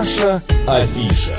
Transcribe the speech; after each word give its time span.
Наша 0.00 0.40
афиша. 0.66 1.36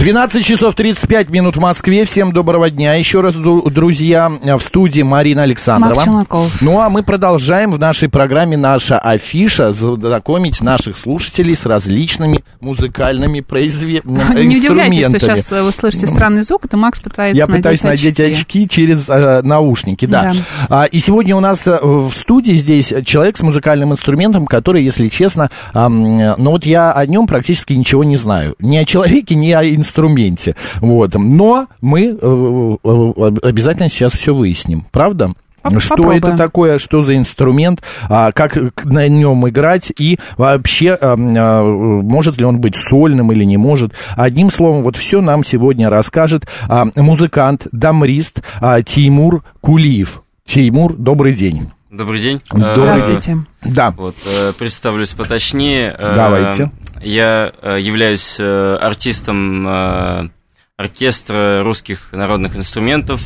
12 0.00 0.42
часов 0.42 0.74
35 0.76 1.28
минут 1.28 1.58
в 1.58 1.60
Москве. 1.60 2.06
Всем 2.06 2.32
доброго 2.32 2.70
дня. 2.70 2.94
Еще 2.94 3.20
раз, 3.20 3.34
друзья, 3.34 4.30
в 4.30 4.60
студии 4.60 5.02
Марина 5.02 5.42
Александрова. 5.42 6.02
Челноков. 6.02 6.62
Ну, 6.62 6.80
а 6.80 6.88
мы 6.88 7.02
продолжаем 7.02 7.70
в 7.70 7.78
нашей 7.78 8.08
программе 8.08 8.56
«Наша 8.56 8.98
афиша» 8.98 9.74
знакомить 9.74 10.62
наших 10.62 10.96
слушателей 10.96 11.54
с 11.54 11.66
различными 11.66 12.42
музыкальными 12.60 13.40
произведениями. 13.40 14.42
Не 14.46 14.56
удивляйтесь, 14.56 15.06
что 15.06 15.18
сейчас 15.18 15.50
вы 15.50 15.70
слышите 15.70 16.06
странный 16.06 16.44
звук, 16.44 16.64
это 16.64 16.78
Макс 16.78 16.98
пытается 16.98 17.36
Я 17.36 17.46
надеть 17.46 17.62
пытаюсь 17.62 17.82
надеть 17.82 18.20
очки. 18.20 18.32
очки 18.32 18.68
через 18.70 19.06
э, 19.06 19.42
наушники, 19.42 20.06
да. 20.06 20.32
Да. 20.32 20.34
А, 20.70 20.84
и 20.84 20.98
сегодня 20.98 21.36
у 21.36 21.40
нас 21.40 21.66
э, 21.66 21.78
в 21.78 22.10
студии 22.12 22.54
здесь 22.54 22.90
человек 23.04 23.36
с 23.36 23.42
музыкальным 23.42 23.92
инструментом, 23.92 24.46
который, 24.46 24.82
если 24.82 25.08
честно, 25.08 25.50
ам, 25.74 26.16
ну 26.38 26.52
вот 26.52 26.64
я 26.64 26.90
о 26.90 27.04
нем 27.04 27.26
практически 27.26 27.74
ничего 27.74 28.02
не 28.02 28.16
знаю. 28.16 28.54
Ни 28.60 28.78
о 28.78 28.86
человеке, 28.86 29.34
ни 29.34 29.50
о 29.52 29.62
инструменте. 29.90 30.54
Вот. 30.80 31.14
Но 31.14 31.66
мы 31.80 32.06
э, 32.06 32.76
э, 32.84 33.32
обязательно 33.42 33.88
сейчас 33.88 34.12
все 34.12 34.34
выясним. 34.34 34.86
Правда? 34.90 35.32
Что 35.76 35.90
попробуем. 35.90 36.24
это 36.24 36.36
такое, 36.38 36.78
что 36.78 37.02
за 37.02 37.16
инструмент, 37.18 37.82
а, 38.08 38.32
как 38.32 38.56
на 38.86 39.08
нем 39.08 39.46
играть 39.46 39.92
и 39.94 40.18
вообще 40.38 40.96
а, 40.98 41.16
может 41.16 42.38
ли 42.38 42.46
он 42.46 42.60
быть 42.60 42.76
сольным 42.76 43.30
или 43.32 43.44
не 43.44 43.58
может. 43.58 43.92
Одним 44.16 44.50
словом, 44.50 44.82
вот 44.82 44.96
все 44.96 45.20
нам 45.20 45.44
сегодня 45.44 45.90
расскажет 45.90 46.46
а, 46.66 46.86
музыкант, 46.96 47.66
дамрист 47.72 48.40
а, 48.62 48.80
Тимур 48.80 49.44
Кулиев. 49.60 50.22
Тимур, 50.46 50.94
добрый 50.94 51.34
день. 51.34 51.68
Добрый 51.90 52.20
день. 52.20 52.40
Добрый 52.52 52.70
Э, 52.70 52.74
Здравствуйте. 52.76 53.38
Да, 53.62 53.90
Вот, 53.96 54.14
э, 54.24 54.52
представлюсь 54.56 55.12
поточнее. 55.12 55.94
Э, 55.98 56.14
Давайте. 56.14 56.70
Я 57.02 57.52
э, 57.62 57.78
являюсь 57.80 58.36
э, 58.38 58.76
артистом 58.76 59.66
э, 59.66 60.28
оркестра 60.76 61.62
русских 61.62 62.12
народных 62.12 62.56
инструментов, 62.56 63.20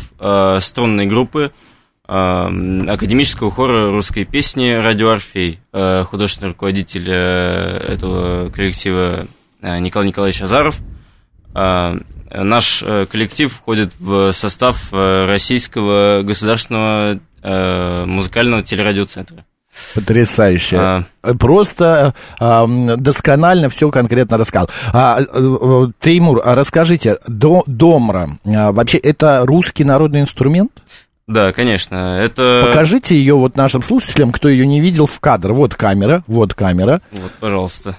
струнной 0.61 1.07
группы, 1.07 1.53
академического 2.05 3.53
хора 3.53 3.93
русской 3.93 4.25
песни 4.25 4.71
«Радио 4.71 5.11
Орфей», 5.11 5.61
художественный 5.71 6.49
руководитель 6.49 7.09
этого 7.09 8.51
коллектива 8.51 9.29
Николай 9.63 10.09
Николаевич 10.09 10.43
Азаров. 10.43 10.81
Наш 11.55 12.81
коллектив 12.83 13.53
входит 13.53 13.93
в 14.01 14.33
состав 14.33 14.93
Российского 14.93 16.23
государственного 16.23 17.21
музыкального 18.05 18.65
телерадиоцентра. 18.65 19.45
Потрясающе. 19.95 20.77
А, 20.79 21.05
Просто 21.39 22.15
ам, 22.39 23.01
досконально 23.03 23.69
все 23.69 23.91
конкретно 23.91 24.39
рассказал. 24.39 24.69
А, 24.93 25.21
э, 25.21 25.87
Теймур, 26.01 26.43
а 26.45 26.55
расскажите, 26.55 27.19
до, 27.27 27.63
домра, 27.67 28.31
а, 28.47 28.73
вообще 28.73 28.99
это 28.99 29.43
русский 29.45 29.85
народный 29.85 30.21
инструмент? 30.21 30.73
Да, 31.27 31.53
конечно. 31.53 32.19
Это... 32.21 32.65
Покажите 32.67 33.17
ее 33.17 33.35
вот 33.35 33.57
нашим 33.57 33.83
слушателям, 33.83 34.31
кто 34.31 34.49
ее 34.49 34.67
не 34.67 34.81
видел 34.81 35.07
в 35.07 35.19
кадр. 35.21 35.55
Вот 35.55 35.75
камера, 35.75 36.23
вот 36.27 36.53
камера. 36.53 37.01
Вот, 37.13 37.33
пожалуйста. 37.41 37.97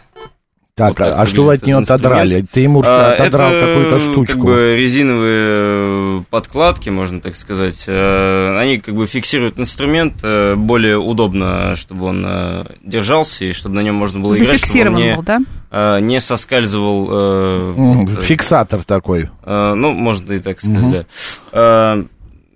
Так, 0.77 0.99
Вот 0.99 1.07
а, 1.07 1.21
а 1.21 1.25
что 1.25 1.43
вы 1.43 1.53
от 1.53 1.65
нее 1.65 1.77
отодрали? 1.77 2.45
Теймур 2.51 2.83
А, 2.85 3.13
отодрал 3.13 3.49
это, 3.49 3.65
какую-то 3.65 3.99
штучку. 3.99 4.33
как 4.33 4.41
бы 4.43 4.75
резиновые 4.75 6.19
э, 6.19 6.23
подкладки, 6.29 6.89
можно 6.89 7.21
так 7.21 7.37
сказать. 7.37 7.85
Э, 7.87 8.57
Они 8.59 8.79
как 8.79 8.93
бы 8.93 9.05
фиксируют 9.05 9.57
инструмент 9.57 10.15
э, 10.21 10.55
более 10.55 10.97
удобно, 10.97 11.77
чтобы 11.77 12.07
он 12.07 12.67
держался 12.83 13.45
и 13.45 13.53
чтобы 13.53 13.75
на 13.75 13.83
нем 13.83 13.95
можно 13.95 14.19
было 14.19 14.35
играть, 14.35 14.59
чтобы 14.59 14.89
он 14.89 14.97
Зафиксирован 14.97 14.97
не, 14.97 15.15
был, 15.15 15.23
да? 15.71 15.99
не 16.01 16.19
соскальзывал. 16.19 18.05
Фиксатор 18.21 18.83
такой. 18.83 19.29
Ну, 19.45 19.91
можно 19.93 20.33
и 20.33 20.39
так 20.39 20.59
сказать, 20.59 21.05
да. 21.53 22.03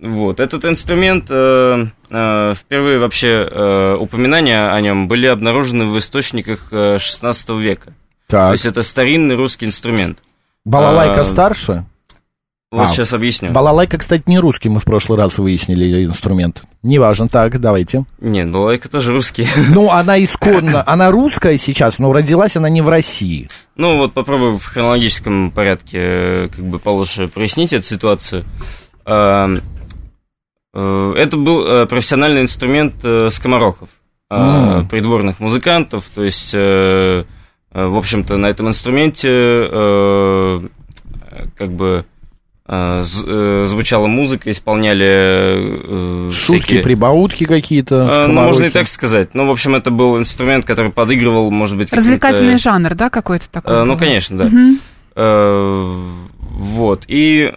Вот, 0.02 0.40
этот 0.40 0.64
инструмент, 0.64 1.26
э, 1.28 1.86
э, 2.10 2.54
впервые 2.54 2.98
вообще 2.98 3.46
э, 3.50 3.96
упоминания 4.00 4.72
о 4.72 4.80
нем 4.80 5.08
были 5.08 5.26
обнаружены 5.26 5.86
в 5.86 5.98
источниках 5.98 6.68
э, 6.70 6.98
16 6.98 7.50
века. 7.50 7.92
То 8.30 8.36
Так. 8.36 8.52
есть 8.52 8.66
это 8.66 8.82
старинный 8.82 9.34
русский 9.34 9.66
инструмент. 9.66 10.18
Балалайка 10.64 11.22
а, 11.22 11.24
старше? 11.24 11.84
Вот 12.70 12.82
А, 12.82 12.86
сейчас 12.86 13.12
объясню. 13.12 13.50
Балалайка, 13.50 13.98
кстати, 13.98 14.22
не 14.26 14.38
русский, 14.38 14.68
мы 14.68 14.78
в 14.78 14.84
прошлый 14.84 15.18
раз 15.18 15.38
выяснили 15.38 16.04
инструмент. 16.04 16.62
Неважно, 16.84 17.26
так, 17.28 17.58
давайте. 17.60 18.04
Нет, 18.20 18.52
балалайка 18.52 18.88
тоже 18.88 19.10
русский. 19.12 19.48
Ну, 19.70 19.90
она 19.90 20.22
исконно, 20.22 20.84
она 20.86 21.10
русская 21.10 21.58
сейчас, 21.58 21.98
но 21.98 22.12
родилась 22.12 22.56
она 22.56 22.68
не 22.68 22.80
в 22.82 22.88
России. 22.88 23.48
Ну 23.74 23.96
вот 23.96 24.12
попробую 24.12 24.58
в 24.58 24.64
хронологическом 24.64 25.50
порядке 25.50 25.98
э, 25.98 26.48
как 26.48 26.64
бы 26.64 26.78
получше 26.78 27.26
прояснить 27.26 27.72
эту 27.72 27.84
ситуацию. 27.86 28.44
Э, 29.04 29.58
э, 30.74 31.12
Это 31.16 31.36
был 31.36 31.66
э, 31.66 31.86
профессиональный 31.86 32.42
инструмент 32.42 32.94
скоморохов, 33.32 33.88
М. 34.30 34.86
придворных 34.88 35.40
музыкантов, 35.40 36.04
то 36.14 36.22
есть, 36.22 36.54
в 37.72 37.96
общем-то, 37.96 38.36
на 38.36 38.46
этом 38.46 38.68
инструменте 38.68 39.28
э, 39.30 40.60
как 41.56 41.70
бы 41.72 42.04
э, 42.66 43.02
э, 43.26 43.64
звучала 43.66 44.06
музыка, 44.06 44.50
исполняли 44.50 46.28
э, 46.28 46.30
Шутки, 46.32 46.62
всякие- 46.62 46.82
прибаутки 46.82 47.44
какие-то. 47.44 48.08
Э, 48.22 48.26
Ну, 48.26 48.32
можно 48.34 48.64
и 48.64 48.70
так 48.70 48.88
сказать. 48.88 49.34
Ну, 49.34 49.46
в 49.46 49.50
общем, 49.50 49.74
это 49.74 49.90
был 49.90 50.18
инструмент, 50.18 50.64
который 50.64 50.90
подыгрывал, 50.90 51.50
может 51.50 51.76
быть, 51.76 51.92
Развлекательный 51.92 52.58
жанр, 52.58 52.94
да, 52.94 53.10
какой-то 53.10 53.48
такой? 53.50 53.74
Э, 53.74 53.84
Ну, 53.84 53.96
конечно, 53.96 54.36
да. 54.38 54.50
Э, 55.16 56.02
Вот, 56.52 57.04
и... 57.08 57.52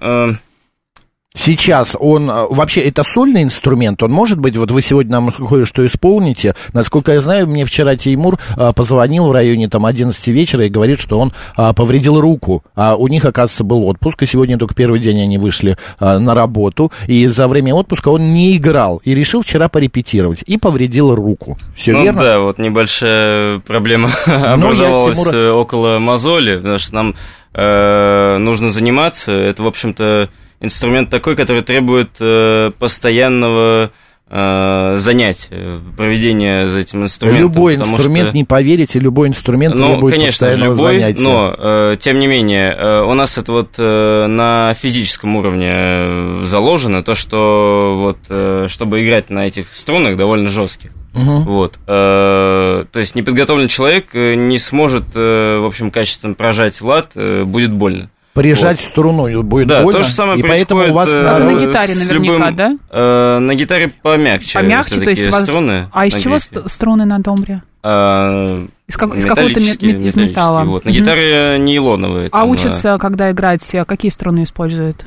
э, 1.35 1.39
Сейчас 1.39 1.95
он, 1.99 2.29
а, 2.29 2.45
вообще, 2.49 2.81
это 2.81 3.03
сольный 3.03 3.43
инструмент, 3.43 4.01
он 4.03 4.11
может 4.11 4.39
быть, 4.39 4.57
вот 4.57 4.71
вы 4.71 4.81
сегодня 4.81 5.13
нам 5.13 5.31
кое-что 5.31 5.85
исполните, 5.85 6.55
насколько 6.73 7.13
я 7.13 7.21
знаю, 7.21 7.47
мне 7.47 7.65
вчера 7.65 7.95
Теймур 7.95 8.39
а, 8.55 8.73
позвонил 8.73 9.27
в 9.27 9.31
районе 9.31 9.69
там 9.69 9.85
11 9.85 10.27
вечера 10.27 10.65
и 10.65 10.69
говорит, 10.69 10.99
что 10.99 11.19
он 11.19 11.33
а, 11.55 11.73
повредил 11.73 12.19
руку, 12.19 12.63
а 12.75 12.95
у 12.95 13.07
них, 13.07 13.25
оказывается, 13.25 13.63
был 13.63 13.85
отпуск, 13.87 14.23
и 14.23 14.25
сегодня 14.25 14.57
только 14.57 14.75
первый 14.75 14.99
день 14.99 15.21
они 15.21 15.37
вышли 15.37 15.77
на 15.99 16.35
работу, 16.35 16.91
и 17.07 17.27
за 17.27 17.47
время 17.47 17.73
отпуска 17.73 18.09
он 18.09 18.33
не 18.33 18.55
играл, 18.57 19.01
и 19.03 19.15
решил 19.15 19.41
вчера 19.41 19.69
порепетировать, 19.69 20.43
и 20.45 20.57
повредил 20.57 21.13
руку. 21.15 21.57
Все 21.75 21.93
ну 21.93 22.03
верно? 22.03 22.21
да, 22.21 22.39
вот 22.39 22.57
небольшая 22.57 23.59
проблема 23.59 24.09
я 24.27 24.53
образовалась 24.53 25.17
Тимура- 25.17 25.35
э, 25.35 25.51
около 25.51 25.99
мозоли, 25.99 26.57
потому 26.57 26.79
что 26.79 26.95
нам 26.95 27.15
э, 27.53 28.37
нужно 28.37 28.69
заниматься. 28.69 29.31
Это, 29.31 29.63
в 29.63 29.67
общем-то, 29.67 30.29
инструмент 30.63 31.09
такой, 31.09 31.35
который 31.35 31.61
требует 31.61 32.09
э, 32.19 32.71
постоянного 32.79 33.91
э, 34.35 34.95
занятия, 34.97 35.79
проведения 35.95 36.67
за 36.67 36.79
этим 36.79 37.03
инструментом. 37.03 37.43
Любой 37.51 37.75
инструмент, 37.75 38.29
что- 38.29 38.37
не 38.37 38.43
поверите, 38.45 38.97
любой 38.99 39.27
инструмент 39.27 39.75
Ну, 39.75 39.91
требует 39.91 40.13
конечно 40.15 40.31
постоянного 40.47 40.71
любой, 40.75 40.93
занятия. 40.99 41.21
но, 41.21 41.55
э, 41.57 41.97
тем 41.99 42.19
не 42.19 42.25
менее, 42.27 42.73
э, 42.75 43.01
у 43.03 43.13
нас 43.13 43.37
это 43.37 43.51
вот 43.51 43.75
э, 43.77 44.25
на 44.27 44.73
физическом 44.73 45.35
уровне 45.35 45.69
э, 45.71 46.43
заложено, 46.45 47.03
то, 47.03 47.13
что 47.13 47.95
вот, 47.97 48.17
э, 48.29 48.67
чтобы 48.69 49.03
играть 49.05 49.29
на 49.29 49.45
этих 49.45 49.71
струнах 49.75 50.17
довольно 50.17 50.49
жестких, 50.49 50.89
Мгм. 51.13 51.43
вот, 51.43 51.77
э, 51.85 52.85
то 52.91 52.99
есть 52.99 53.13
неподготовленный 53.15 53.69
человек 53.69 54.15
э, 54.15 54.33
не 54.33 54.57
сможет, 54.57 55.03
э, 55.13 55.59
в 55.59 55.65
общем, 55.65 55.91
качественно 55.91 56.33
прожать 56.33 56.81
лад, 56.81 57.11
э, 57.15 57.43
будет 57.43 57.71
больно. 57.71 58.09
Прижать 58.33 58.81
струну 58.81 59.43
будет 59.43 59.67
да, 59.67 59.83
больно, 59.83 59.99
то 59.99 60.05
же 60.05 60.11
самое 60.11 60.39
и 60.39 60.43
поэтому 60.43 60.89
у 60.89 60.93
вас 60.93 61.07
э, 61.07 61.21
на 61.23 61.37
народ- 61.39 61.61
гитаре 61.61 61.93
наверняка, 61.95 62.49
любым- 62.49 62.55
да? 62.55 62.77
Э, 62.89 63.39
на 63.39 63.53
гитаре 63.55 63.93
помягче, 64.01 64.59
Помягче, 64.59 64.99
то 65.01 65.09
есть 65.11 65.27
у 65.27 65.31
вас... 65.31 65.43
струны. 65.43 65.87
А 65.91 66.07
из 66.07 66.13
на 66.13 66.19
чего 66.19 66.35
грифе. 66.37 66.67
струны 66.69 67.05
на 67.05 67.19
домбре? 67.19 67.61
Э, 67.83 68.65
Из, 68.87 68.97
как- 68.97 69.13
из 69.15 69.23
какого-то 69.23 69.43
мет- 69.43 69.49
металлические, 69.49 69.93
мет- 69.93 70.01
из 70.07 70.15
металла. 70.15 70.63
Вот. 70.63 70.83
На 70.85 70.89
Мгм. 70.89 70.99
гитаре 70.99 71.57
нейлоновые. 71.59 72.27
А 72.31 72.39
там, 72.39 72.47
э, 72.47 72.51
учатся, 72.51 72.97
когда 72.99 73.29
играть, 73.31 73.69
э, 73.73 73.85
какие 73.85 74.09
струны 74.09 74.43
используют? 74.43 75.05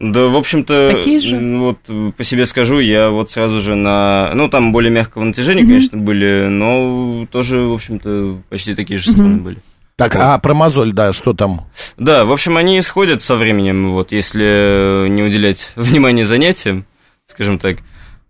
Да, 0.00 0.26
в 0.26 0.36
общем-то, 0.36 0.92
Такие 0.94 1.20
же? 1.20 1.38
вот 1.58 1.78
по 2.16 2.24
себе 2.24 2.46
скажу, 2.46 2.80
я 2.80 3.10
вот 3.10 3.30
сразу 3.30 3.60
же 3.60 3.74
на... 3.74 4.30
Ну, 4.34 4.48
там 4.48 4.72
более 4.72 4.90
мягкого 4.92 5.24
натяжения, 5.24 5.62
Мгм. 5.62 5.72
конечно, 5.72 5.98
были, 5.98 6.46
но 6.48 7.26
тоже, 7.30 7.60
в 7.60 7.72
общем-то, 7.74 8.38
почти 8.50 8.74
такие 8.74 8.98
же 8.98 9.10
струны 9.10 9.34
Мгм. 9.36 9.44
были. 9.44 9.58
Так, 9.96 10.14
а 10.14 10.38
про 10.38 10.52
мозоль, 10.52 10.92
да, 10.92 11.12
что 11.14 11.32
там? 11.32 11.62
Да, 11.96 12.24
в 12.24 12.32
общем, 12.32 12.58
они 12.58 12.78
исходят 12.78 13.22
со 13.22 13.36
временем, 13.36 13.92
вот, 13.92 14.12
если 14.12 15.08
не 15.08 15.22
уделять 15.22 15.72
внимания 15.76 16.24
занятиям, 16.24 16.84
скажем 17.26 17.58
так. 17.58 17.78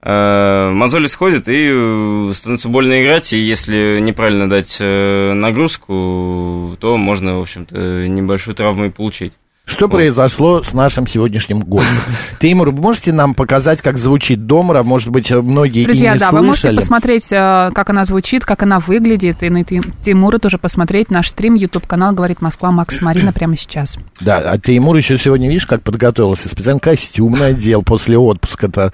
Э, 0.02 0.70
Мозоль 0.70 1.06
исходит 1.06 1.48
и 1.48 1.68
э, 1.72 2.32
становится 2.32 2.68
больно 2.68 3.02
играть, 3.02 3.32
и 3.32 3.40
если 3.40 3.98
неправильно 3.98 4.48
дать 4.48 4.76
э, 4.78 5.32
нагрузку, 5.32 6.76
то 6.80 6.96
можно, 6.96 7.38
в 7.38 7.40
общем-то, 7.40 8.06
небольшую 8.06 8.54
травму 8.54 8.86
и 8.86 8.90
получить. 8.90 9.32
Что 9.66 9.88
произошло 9.88 10.62
с 10.62 10.72
нашим 10.72 11.08
сегодняшним 11.08 11.60
гостем? 11.60 11.96
Теймур, 12.38 12.70
вы 12.70 12.80
можете 12.80 13.12
нам 13.12 13.34
показать, 13.34 13.82
как 13.82 13.98
звучит 13.98 14.46
Домра? 14.46 14.84
Может 14.84 15.08
быть, 15.08 15.28
многие 15.30 15.84
Друзья, 15.84 16.10
и 16.12 16.14
не 16.14 16.18
да, 16.20 16.30
слышали. 16.30 16.40
вы 16.40 16.46
можете 16.46 16.72
посмотреть, 16.72 17.32
э, 17.32 17.70
как 17.74 17.90
она 17.90 18.04
звучит, 18.04 18.44
как 18.44 18.62
она 18.62 18.78
выглядит, 18.78 19.42
и 19.42 19.50
на 19.50 19.64
Тей- 19.64 19.82
Теймура 20.04 20.38
тоже 20.38 20.58
посмотреть 20.58 21.10
наш 21.10 21.28
стрим, 21.30 21.54
YouTube-канал 21.54 22.12
«Говорит 22.14 22.40
Москва», 22.40 22.70
Макс 22.70 23.00
Марина 23.00 23.32
прямо 23.32 23.56
сейчас. 23.56 23.98
Да, 24.20 24.38
а 24.38 24.56
Теймур 24.56 24.96
еще 24.96 25.18
сегодня, 25.18 25.48
видишь, 25.48 25.66
как 25.66 25.82
подготовился? 25.82 26.48
Специально 26.48 26.78
костюм 26.80 27.32
надел 27.32 27.82
после 27.82 28.16
отпуска-то. 28.16 28.92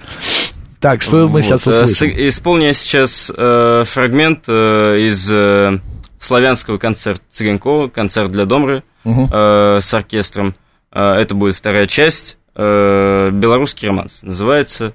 Так, 0.79 1.03
что 1.03 1.27
мы 1.27 1.27
Вот, 1.27 1.41
сейчас 1.43 1.67
э, 1.67 1.83
услышим? 1.83 2.09
Исполню 2.27 2.65
я 2.65 2.73
сейчас 2.73 3.31
э, 3.35 3.83
фрагмент 3.85 4.45
э, 4.47 4.97
из 5.07 5.31
э, 5.31 5.79
славянского 6.19 6.79
концерта 6.79 7.21
Цыганкова, 7.31 7.89
концерт 7.89 8.31
для 8.31 8.45
Домры 8.45 8.81
Мгм. 9.05 9.29
э, 9.31 9.79
с 9.81 9.93
оркестром. 9.93 10.55
Э, 10.93 11.13
это 11.15 11.35
будет 11.35 11.55
вторая 11.55 11.87
часть. 11.87 12.37
э, 12.55 13.29
Белорусский 13.31 13.87
романс 13.87 14.21
называется. 14.21 14.93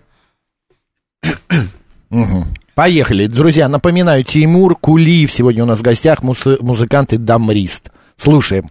Поехали. 2.74 3.26
Друзья, 3.26 3.68
напоминаю, 3.68 4.22
Тимур 4.22 4.76
Кулиев 4.76 5.32
сегодня 5.32 5.64
у 5.64 5.66
нас 5.66 5.80
в 5.80 5.82
гостях, 5.82 6.22
музы- 6.22 6.58
музыкант 6.60 7.12
и 7.12 7.16
дамрист. 7.16 7.90
Слушаем. 8.16 8.70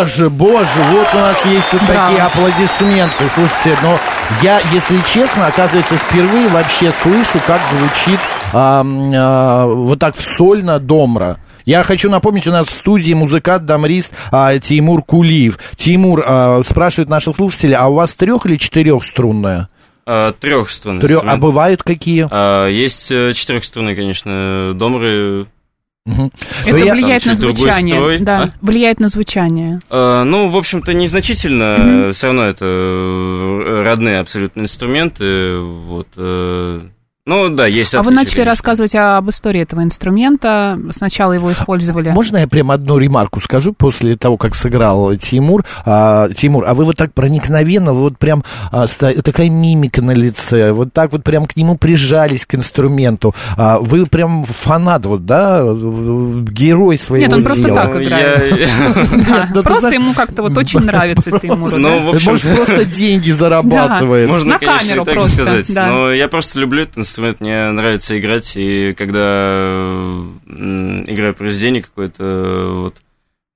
Боже, 0.00 0.30
боже, 0.30 0.82
вот 0.92 1.08
у 1.12 1.18
нас 1.18 1.44
есть 1.44 1.68
тут 1.70 1.82
Браво. 1.82 2.08
такие 2.08 2.22
аплодисменты. 2.22 3.28
Слушайте, 3.34 3.76
но 3.82 3.98
я, 4.42 4.58
если 4.72 4.98
честно, 5.06 5.46
оказывается, 5.46 5.94
впервые 5.98 6.48
вообще 6.48 6.90
слышу, 7.02 7.38
как 7.46 7.60
звучит 7.70 8.18
а, 8.54 8.82
а, 8.82 9.66
вот 9.66 9.98
так 9.98 10.14
сольно 10.18 10.78
домра. 10.78 11.36
Я 11.66 11.84
хочу 11.84 12.08
напомнить, 12.08 12.46
у 12.46 12.50
нас 12.50 12.68
в 12.68 12.72
студии 12.72 13.12
музыкант, 13.12 13.66
дамрист 13.66 14.10
а, 14.32 14.58
Тимур 14.58 15.02
Кулиев. 15.02 15.58
Тимур, 15.76 16.24
а, 16.26 16.62
спрашивают 16.66 17.10
наши 17.10 17.30
слушатели, 17.34 17.74
а 17.74 17.88
у 17.88 17.94
вас 17.94 18.14
трех 18.14 18.46
или 18.46 18.56
четырехструнная? 18.56 19.68
Трехструнный 20.40 21.02
Трех, 21.02 21.24
а 21.26 21.36
бывают 21.36 21.82
какие? 21.82 22.26
А, 22.30 22.66
Есть 22.68 23.12
э, 23.12 23.34
четырехструнные, 23.34 23.94
конечно, 23.94 24.72
домры. 24.74 25.46
Мгм. 26.06 26.32
Это 26.64 26.78
я- 26.78 26.94
влияет 26.94 27.26
на 27.26 27.34
звучание. 27.34 27.94
строй, 27.96 28.18
Да, 28.20 28.42
а? 28.42 28.50
влияет 28.62 29.00
на 29.00 29.08
звучание. 29.08 29.80
А, 29.90 30.24
Ну, 30.24 30.48
в 30.48 30.56
общем-то, 30.56 30.94
незначительно. 30.94 32.10
Все 32.12 32.28
равно 32.28 32.44
это 32.46 32.64
э, 32.64 33.82
родные 33.84 34.18
абсолютно 34.20 34.62
инструменты. 34.62 35.58
Вот. 35.58 36.08
Ну, 37.26 37.50
да, 37.50 37.66
есть 37.66 37.94
А 37.94 38.02
вы 38.02 38.12
начали 38.12 38.36
конечно. 38.36 38.50
рассказывать 38.50 38.94
об 38.94 39.28
истории 39.28 39.60
этого 39.60 39.82
инструмента. 39.82 40.80
Сначала 40.90 41.34
его 41.34 41.52
использовали. 41.52 42.08
Можно 42.10 42.38
я 42.38 42.48
прям 42.48 42.70
одну 42.70 42.96
ремарку 42.96 43.40
скажу 43.40 43.74
после 43.74 44.16
того, 44.16 44.38
как 44.38 44.54
сыграл 44.54 45.14
Тимур? 45.16 45.62
А, 45.84 46.30
Тимур, 46.30 46.64
а 46.66 46.72
вы 46.72 46.84
вот 46.86 46.96
так 46.96 47.12
проникновенно, 47.12 47.92
вы 47.92 48.00
вот 48.00 48.16
прям 48.18 48.42
а, 48.72 48.86
такая 48.86 49.50
мимика 49.50 50.00
на 50.00 50.12
лице, 50.12 50.72
вот 50.72 50.94
так 50.94 51.12
вот 51.12 51.22
прям 51.22 51.44
к 51.44 51.56
нему 51.56 51.76
прижались, 51.76 52.46
к 52.46 52.54
инструменту. 52.54 53.34
А, 53.54 53.78
вы 53.80 54.06
прям 54.06 54.42
фанат, 54.44 55.04
вот, 55.04 55.26
да, 55.26 55.60
герой 55.62 56.98
своего 56.98 57.26
Нет, 57.26 57.34
он 57.34 57.44
просто 57.44 57.64
дела. 57.64 57.82
так 57.82 57.94
Ну, 57.96 58.02
играет. 58.02 58.70
Да, 59.30 59.48
ну, 59.54 59.62
ты 59.62 59.68
Просто 59.68 59.88
ему 59.90 60.14
как-то 60.14 60.42
вот 60.42 60.56
очень 60.56 60.80
нравится 60.84 61.38
Тимуру. 61.38 61.76
Ну, 61.76 62.06
в 62.06 62.14
общем, 62.14 62.56
просто 62.56 62.86
деньги 62.86 63.30
зарабатывает. 63.30 64.26
Можно, 64.28 64.54
На 64.54 64.58
конечно, 64.58 64.78
камеру 64.88 65.02
и 65.02 65.04
так 65.04 65.14
просто, 65.14 65.32
сказать. 65.32 65.68
Но 65.68 66.12
я 66.12 66.28
просто 66.28 66.58
люблю 66.58 66.82
этот 66.82 67.09
инструмент, 67.10 67.40
мне 67.40 67.70
нравится 67.72 68.18
играть, 68.18 68.52
и 68.56 68.94
когда 68.94 69.90
играю 70.46 71.34
произведение 71.34 71.82
какое-то, 71.82 72.70
вот, 72.82 73.02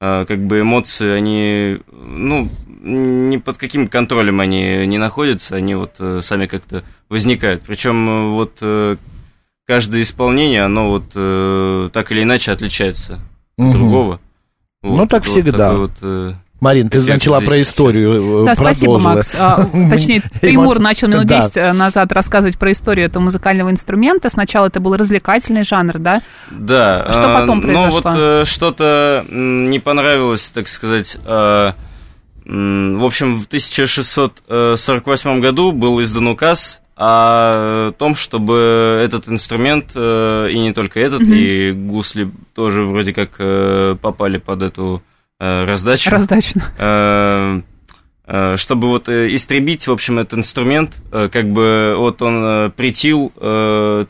а, 0.00 0.24
как 0.24 0.40
бы 0.44 0.60
эмоции, 0.60 1.08
они, 1.08 1.78
ну, 1.92 2.50
ни 2.82 3.36
под 3.38 3.56
каким 3.56 3.86
контролем 3.88 4.40
они 4.40 4.86
не 4.86 4.98
находятся, 4.98 5.54
они 5.56 5.74
вот 5.76 5.94
э, 6.00 6.20
сами 6.20 6.46
как-то 6.46 6.84
возникают. 7.08 7.62
Причем 7.62 8.32
вот 8.32 8.58
э, 8.60 8.96
каждое 9.66 10.02
исполнение, 10.02 10.62
оно 10.64 10.90
вот 10.90 11.04
э, 11.14 11.88
так 11.92 12.12
или 12.12 12.24
иначе 12.24 12.50
отличается 12.52 13.14
от 13.56 13.64
Мгм. 13.64 13.72
другого. 13.72 14.20
Ну, 14.82 15.06
так 15.06 15.22
это 15.22 15.30
всегда. 15.30 15.74
вот, 15.74 15.92
э, 16.02 16.34
Марин, 16.64 16.88
ты 16.88 16.98
эффект 16.98 17.12
начала 17.12 17.40
про 17.40 17.60
историю. 17.60 18.42
э, 18.42 18.46
Да, 18.46 18.54
спасибо. 18.54 18.98
Макс. 18.98 19.34
А, 19.38 19.64
точнее, 19.90 20.22
Тимур 20.40 20.78
начал 20.78 21.08
минут 21.08 21.26
Да. 21.26 21.42
10 21.48 21.74
назад 21.74 22.10
рассказывать 22.12 22.58
про 22.58 22.72
историю 22.72 23.06
этого 23.06 23.22
музыкального 23.22 23.70
инструмента. 23.70 24.30
Сначала 24.30 24.68
это 24.68 24.80
был 24.80 24.96
развлекательный 24.96 25.62
жанр, 25.64 25.98
да? 25.98 26.22
Да. 26.50 27.06
Что 27.12 27.36
а, 27.36 27.40
потом 27.40 27.60
Ну, 27.60 27.90
вот 27.90 28.02
произошло? 28.02 28.40
э, 28.40 28.44
что-то 28.46 29.24
не 29.30 29.78
понравилось, 29.78 30.50
так 30.54 30.68
сказать, 30.68 31.18
э, 31.22 31.72
в 32.46 33.04
общем, 33.04 33.38
в 33.38 33.46
1648 33.46 35.40
году 35.40 35.72
был 35.72 36.02
издан 36.02 36.28
указ 36.28 36.80
о 36.96 37.90
том, 37.98 38.14
чтобы 38.14 39.00
этот 39.04 39.28
инструмент, 39.28 39.86
э, 39.94 40.48
и 40.50 40.58
не 40.58 40.72
только 40.72 41.00
этот, 41.00 41.22
и 41.22 41.72
гусли 41.72 42.30
тоже 42.54 42.84
вроде 42.84 43.12
как 43.12 43.30
э, 43.38 43.96
попали 44.00 44.38
под 44.38 44.62
эту 44.62 45.02
э, 45.02 45.13
раздачу. 45.38 46.10
Раздачу. 46.10 46.60
Чтобы 48.56 48.88
вот 48.88 49.10
истребить, 49.10 49.86
в 49.86 49.92
общем, 49.92 50.18
этот 50.18 50.38
инструмент, 50.38 51.02
как 51.10 51.52
бы 51.52 51.94
вот 51.98 52.22
он 52.22 52.72
притил 52.72 53.32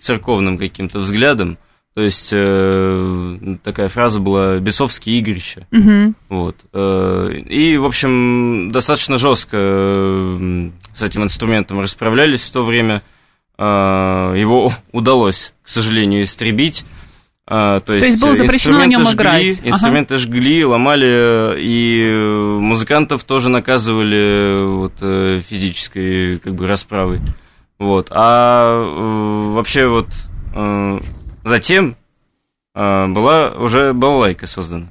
церковным 0.00 0.56
каким-то 0.56 1.00
взглядом, 1.00 1.58
то 1.94 2.02
есть 2.02 2.30
э, 2.32 3.56
такая 3.62 3.88
фраза 3.88 4.18
была 4.18 4.58
«бесовские 4.58 5.18
игрища». 5.20 5.68
Угу. 5.70 6.14
Вот. 6.28 6.56
Э, 6.72 7.30
и, 7.32 7.76
в 7.76 7.84
общем, 7.84 8.72
достаточно 8.72 9.16
жестко 9.16 9.56
э, 9.56 10.70
с 10.96 11.02
этим 11.02 11.22
инструментом 11.22 11.80
расправлялись 11.80 12.42
в 12.42 12.50
то 12.50 12.64
время. 12.64 13.02
Э, 13.56 14.34
его 14.36 14.72
удалось, 14.92 15.54
к 15.62 15.68
сожалению, 15.68 16.24
истребить. 16.24 16.84
А, 17.46 17.80
то, 17.80 17.92
есть, 17.92 18.06
то 18.06 18.10
есть 18.10 18.22
было 18.22 18.34
запрещено 18.34 18.78
на 18.78 18.86
нем 18.86 19.02
жгли, 19.02 19.14
играть. 19.14 19.60
Инструменты 19.62 20.14
ага. 20.14 20.22
жгли, 20.22 20.64
ломали, 20.64 21.54
и 21.58 22.58
музыкантов 22.60 23.24
тоже 23.24 23.50
наказывали 23.50 24.64
вот, 24.64 24.94
э, 25.02 25.42
физической 25.46 26.38
как 26.38 26.54
бы 26.54 26.66
расправой. 26.66 27.20
Вот. 27.78 28.08
А 28.10 28.82
э, 28.82 29.52
вообще 29.52 29.86
вот 29.86 30.08
Затем 31.44 31.96
э, 32.74 33.06
была 33.08 33.50
уже 33.50 33.92
балалайка 33.92 34.46
создана. 34.46 34.86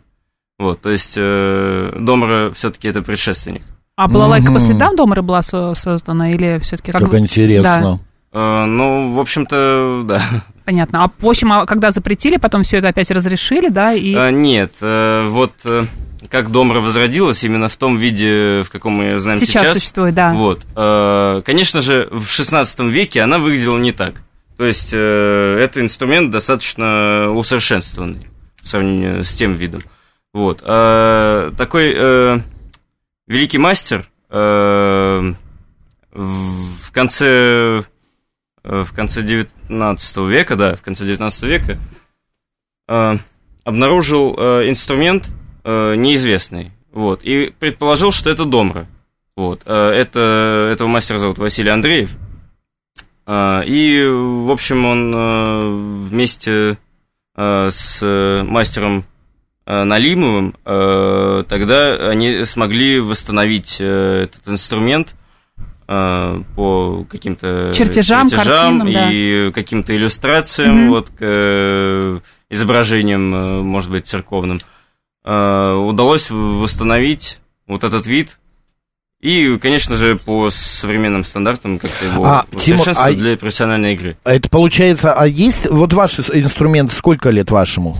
Вот, 0.60 0.82
то 0.82 0.90
есть 0.90 1.16
э, 1.18 1.98
Домра 2.00 2.52
все-таки 2.52 2.88
это 2.88 3.02
предшественник. 3.02 3.64
А 3.96 4.08
балалайка 4.08 4.50
mm-hmm. 4.50 4.54
после 4.54 4.78
там 4.78 4.96
Домры 4.96 5.22
была 5.24 5.42
создана 5.42 6.32
или 6.32 6.60
все-таки 6.60 6.92
как? 6.92 7.02
Как 7.02 7.14
интересно. 7.16 8.00
Да. 8.32 8.40
Э, 8.40 8.66
ну, 8.66 9.14
в 9.14 9.20
общем-то, 9.20 10.04
да. 10.06 10.22
Понятно. 10.66 11.04
А 11.04 11.12
в 11.20 11.28
общем, 11.28 11.52
а 11.52 11.66
когда 11.66 11.92
запретили, 11.92 12.38
потом 12.38 12.64
все 12.64 12.78
это 12.78 12.88
опять 12.90 13.12
разрешили, 13.12 13.68
да? 13.68 13.94
И... 13.94 14.14
А, 14.16 14.32
нет, 14.32 14.76
э, 14.82 15.26
вот 15.28 15.52
э, 15.66 15.84
как 16.30 16.52
Домра 16.52 16.80
возродилась 16.80 17.44
именно 17.44 17.68
в 17.68 17.76
том 17.76 17.98
виде, 17.98 18.62
в 18.62 18.70
каком 18.70 18.94
мы 18.94 19.04
ее 19.06 19.20
знаем 19.20 19.40
сейчас. 19.40 19.62
Сейчас 19.62 19.78
существует, 19.78 20.16
да. 20.16 20.32
Вот. 20.32 20.62
Э, 20.76 21.42
конечно 21.46 21.82
же, 21.82 22.08
в 22.12 22.28
16 22.28 22.80
веке 22.82 23.22
она 23.22 23.40
выглядела 23.40 23.78
не 23.78 23.92
так. 23.92 24.22
То 24.56 24.66
есть 24.66 24.94
это 24.94 25.82
инструмент 25.82 26.30
достаточно 26.30 27.32
усовершенствованный 27.32 28.28
в 28.62 28.68
сравнении 28.68 29.24
с 29.24 29.34
тем 29.34 29.56
видом. 29.56 29.82
Вот. 30.32 30.62
А, 30.64 31.52
такой 31.58 32.44
великий 33.28 33.58
мастер 33.58 34.08
в 34.30 35.36
конце 36.92 37.84
в 38.64 38.94
конце 38.94 39.22
19 39.22 40.18
века, 40.30 40.56
да, 40.56 40.76
в 40.76 40.82
конце 40.82 41.06
19 41.06 41.44
века 41.44 41.78
э, 42.88 43.16
обнаружил 43.64 44.36
э, 44.38 44.70
инструмент 44.70 45.30
э, 45.64 45.96
неизвестный, 45.96 46.72
вот, 46.92 47.24
и 47.24 47.54
предположил, 47.60 48.12
что 48.12 48.30
это 48.30 48.46
домра. 48.46 48.88
Вот. 49.36 49.64
Э, 49.66 49.90
это, 49.90 50.70
этого 50.72 50.88
мастера 50.88 51.18
зовут 51.18 51.38
Василий 51.40 51.72
Андреев. 51.72 52.16
А, 53.26 53.62
и, 53.62 54.06
в 54.06 54.52
общем, 54.52 54.86
он 54.86 55.14
э, 55.16 56.08
вместе 56.10 56.78
э, 57.36 57.70
с 57.70 58.44
мастером 58.46 59.06
э, 59.66 59.84
Налимовым 59.84 60.56
тогда 60.64 62.10
они 62.10 62.44
смогли 62.46 63.00
восстановить 63.00 63.80
этот 63.80 64.48
инструмент 64.48 65.16
по 65.86 67.06
каким-то 67.10 67.74
чертежам, 67.76 68.30
чертежам 68.30 68.80
картинам, 68.80 69.10
и 69.12 69.46
да. 69.46 69.52
каким-то 69.52 69.96
иллюстрациям, 69.96 70.86
угу. 70.86 70.96
вот, 70.96 71.10
к 71.10 72.22
изображениям, 72.50 73.66
может 73.66 73.92
быть, 73.92 74.08
церковным. 74.08 74.62
Удалось 75.24 76.30
восстановить 76.30 77.40
вот 77.68 77.84
этот 77.84 78.06
вид, 78.06 78.38
и, 79.24 79.58
конечно 79.58 79.96
же, 79.96 80.18
по 80.18 80.50
современным 80.50 81.24
стандартам 81.24 81.80
как-то 81.80 82.06
его 82.06 82.26
а, 82.26 82.46
Тимур, 82.58 82.86
а 82.94 83.14
для 83.14 83.38
профессиональной 83.38 83.94
игры. 83.94 84.18
Это 84.26 84.50
получается, 84.50 85.14
а 85.14 85.26
есть, 85.26 85.66
вот 85.70 85.94
ваш 85.94 86.20
инструмент, 86.20 86.92
сколько 86.92 87.30
лет 87.30 87.50
вашему? 87.50 87.96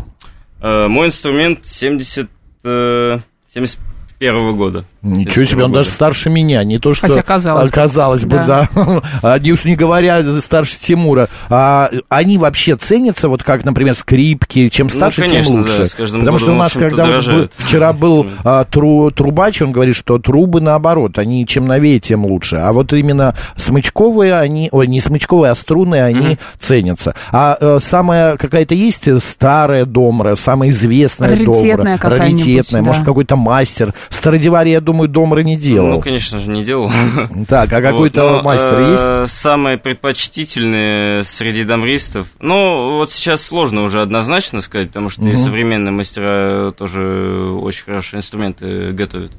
Э, 0.62 0.88
мой 0.90 1.08
инструмент 1.08 1.66
70, 1.66 2.30
э, 2.66 3.20
70 3.54 3.80
первого 4.24 4.54
года. 4.54 4.86
Ничего 5.02 5.44
себе, 5.44 5.66
он 5.66 5.72
года. 5.72 5.84
даже 5.84 5.94
старше 5.94 6.30
меня, 6.30 6.64
не 6.64 6.80
то 6.80 6.94
что... 6.94 7.10
Хотя 7.10 7.22
казалось, 7.24 7.70
казалось 7.70 8.24
бы, 8.24 8.38
да. 8.48 8.70
да. 8.74 9.02
Они 9.34 9.52
уж 9.52 9.66
не 9.66 9.76
говоря 9.76 10.24
старше 10.40 10.78
Тимура. 10.80 11.28
А, 11.50 11.90
они 12.08 12.38
вообще 12.38 12.78
ценятся, 12.78 13.28
вот 13.28 13.44
как, 13.44 13.66
например, 13.66 13.96
скрипки, 13.96 14.70
чем 14.70 14.88
ну, 14.88 14.96
старше, 14.98 15.24
ну, 15.24 15.28
конечно, 15.28 15.52
тем 15.52 15.60
лучше. 15.60 15.88
Да, 15.98 16.04
Потому 16.06 16.24
годом, 16.24 16.40
что 16.40 16.52
у 16.54 16.56
нас, 16.56 16.72
когда 16.72 17.06
дорожают. 17.06 17.54
вчера 17.58 17.92
был 17.92 18.28
а, 18.46 18.64
тру, 18.64 19.12
трубач, 19.12 19.62
он 19.62 19.74
говорит, 19.74 19.98
что 19.98 20.20
трубы 20.20 20.62
наоборот, 20.62 21.20
они 21.20 21.46
чем 21.46 21.66
новее, 21.66 22.00
тем 22.00 22.26
лучше. 22.26 22.56
А 22.56 22.72
вот 22.72 22.94
именно 22.94 23.36
смычковые, 23.58 24.36
они, 24.36 24.70
ой, 24.72 24.88
не 24.88 25.02
смычковые, 25.02 25.52
а 25.52 25.56
струнные, 25.56 26.06
они 26.06 26.28
mm-hmm. 26.28 26.40
ценятся. 26.60 27.14
А, 27.34 27.58
а 27.60 27.80
самая 27.82 28.38
какая-то 28.38 28.74
есть 28.74 29.04
старая 29.22 29.86
домра, 29.86 30.38
самая 30.38 30.70
известная 30.70 31.32
раритетная 31.32 31.98
домра, 31.98 32.18
раритетная, 32.18 32.82
да. 32.82 32.88
может, 32.88 33.04
какой-то 33.04 33.36
мастер. 33.36 33.94
Стародивари, 34.14 34.70
я 34.70 34.80
думаю, 34.80 35.10
домры 35.10 35.44
не 35.44 35.58
делал. 35.58 35.90
Ну, 35.90 36.02
конечно 36.02 36.40
же, 36.40 36.50
не 36.50 36.64
делал. 36.64 36.92
Так, 37.48 37.74
а 37.74 37.82
какой-то 37.82 38.36
вот, 38.36 38.44
мастер 38.44 38.80
э, 38.80 38.92
есть? 39.24 39.34
Самые 39.34 39.78
предпочтительные 39.78 41.24
среди 41.24 41.64
домристов. 41.64 42.28
Ну, 42.40 42.98
вот 42.98 43.12
сейчас 43.12 43.44
сложно 43.44 43.82
уже 43.84 44.02
однозначно 44.02 44.62
сказать, 44.62 44.90
потому 44.90 45.10
что 45.10 45.24
и 45.28 45.36
современные 45.36 45.92
мастера 45.92 46.72
тоже 46.72 47.02
очень 47.60 47.84
хорошие 47.84 48.20
инструменты 48.20 48.92
готовят. 48.92 49.32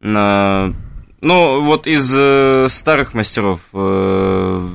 Ну, 0.00 1.62
вот 1.62 1.86
из 1.86 2.12
э, 2.14 2.66
старых 2.68 3.14
мастеров 3.14 3.68
э, 3.72 4.68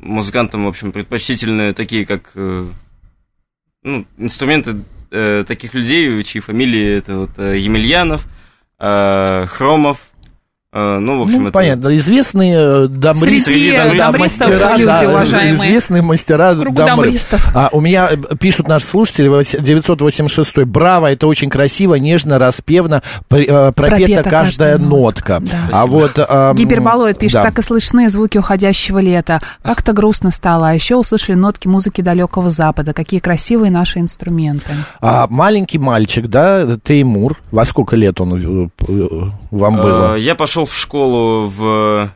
музыкантам, 0.00 0.66
в 0.66 0.68
общем, 0.68 0.92
предпочтительны 0.92 1.72
такие, 1.72 2.04
как 2.04 2.32
ну, 2.34 4.06
инструменты 4.18 4.82
таких 5.10 5.74
людей, 5.74 6.22
чьи 6.22 6.40
фамилии 6.40 6.96
это 6.96 7.18
вот 7.18 7.38
Емельянов, 7.38 8.26
э, 8.78 9.46
Хромов, 9.46 10.13
ну, 10.74 11.20
в 11.20 11.22
общем, 11.22 11.42
ну, 11.42 11.44
это... 11.44 11.52
понятно. 11.52 11.94
Известные 11.94 12.56
э, 12.56 12.86
домри... 12.88 13.38
Среди, 13.38 13.70
Среди 13.70 13.96
да, 13.96 14.10
мастера, 14.10 14.72
люди, 14.72 14.84
да, 14.84 15.02
уважаемые. 15.08 15.54
известные 15.54 16.02
мастера 16.02 16.54
домры. 16.54 17.14
А, 17.54 17.68
у 17.70 17.80
меня 17.80 18.08
э, 18.10 18.36
пишут 18.36 18.66
наши 18.66 18.84
слушатели 18.84 19.28
986 19.60 20.64
Браво, 20.64 21.12
это 21.12 21.28
очень 21.28 21.48
красиво, 21.48 21.94
нежно, 21.94 22.40
распевно, 22.40 23.02
пропета, 23.28 23.72
пропета 23.72 24.22
каждая, 24.24 24.74
каждая 24.74 24.78
нотка. 24.78 25.40
Да. 25.40 25.56
А 25.72 25.86
вот... 25.86 26.12
А, 26.16 26.54
Гиперболоид 26.54 27.18
пишет, 27.18 27.34
да. 27.34 27.44
так 27.44 27.60
и 27.60 27.62
слышны 27.62 28.08
звуки 28.08 28.38
уходящего 28.38 28.98
лета. 28.98 29.40
Как-то 29.62 29.92
грустно 29.92 30.32
стало, 30.32 30.70
а 30.70 30.72
еще 30.72 30.96
услышали 30.96 31.36
нотки 31.36 31.68
музыки 31.68 32.00
далекого 32.00 32.50
запада. 32.50 32.92
Какие 32.92 33.20
красивые 33.20 33.70
наши 33.70 34.00
инструменты. 34.00 34.72
А, 35.00 35.28
маленький 35.30 35.78
мальчик, 35.78 36.26
да, 36.26 36.78
Теймур, 36.82 37.38
во 37.52 37.64
сколько 37.64 37.94
лет 37.94 38.20
он 38.20 38.70
вам 39.52 39.76
было? 39.76 40.16
Я 40.16 40.34
пошел 40.34 40.63
в 40.64 40.76
школу 40.76 41.46
в 41.48 42.10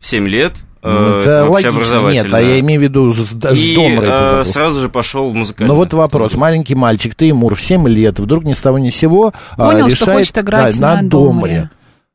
7 0.00 0.28
лет. 0.28 0.52
Ну, 0.82 0.90
э, 0.90 1.20
это, 1.20 1.48
логично, 1.48 2.10
нет, 2.10 2.32
а 2.34 2.42
я 2.42 2.60
имею 2.60 2.78
в 2.78 2.82
виду 2.82 3.14
с, 3.14 3.28
с 3.28 3.58
и, 3.58 3.74
Домрой. 3.74 4.42
И 4.42 4.44
сразу 4.44 4.82
же 4.82 4.90
пошел 4.90 5.30
в 5.30 5.34
музыкальный. 5.34 5.72
Ну 5.72 5.76
вот 5.76 5.94
вопрос, 5.94 6.32
студию. 6.32 6.40
маленький 6.42 6.74
мальчик, 6.74 7.14
ты 7.14 7.28
Тимур, 7.28 7.54
в 7.54 7.62
7 7.62 7.88
лет, 7.88 8.18
вдруг 8.18 8.44
ни 8.44 8.52
с 8.52 8.58
того 8.58 8.78
ни 8.78 8.90
с 8.90 8.96
сего 8.96 9.32
а, 9.52 9.70
Понял, 9.70 9.86
решает 9.86 9.96
что 9.96 10.12
хочет 10.12 10.38
играть 10.38 10.78
да, 10.78 10.96
на, 10.96 11.02
на 11.02 11.08
Домре. 11.08 11.70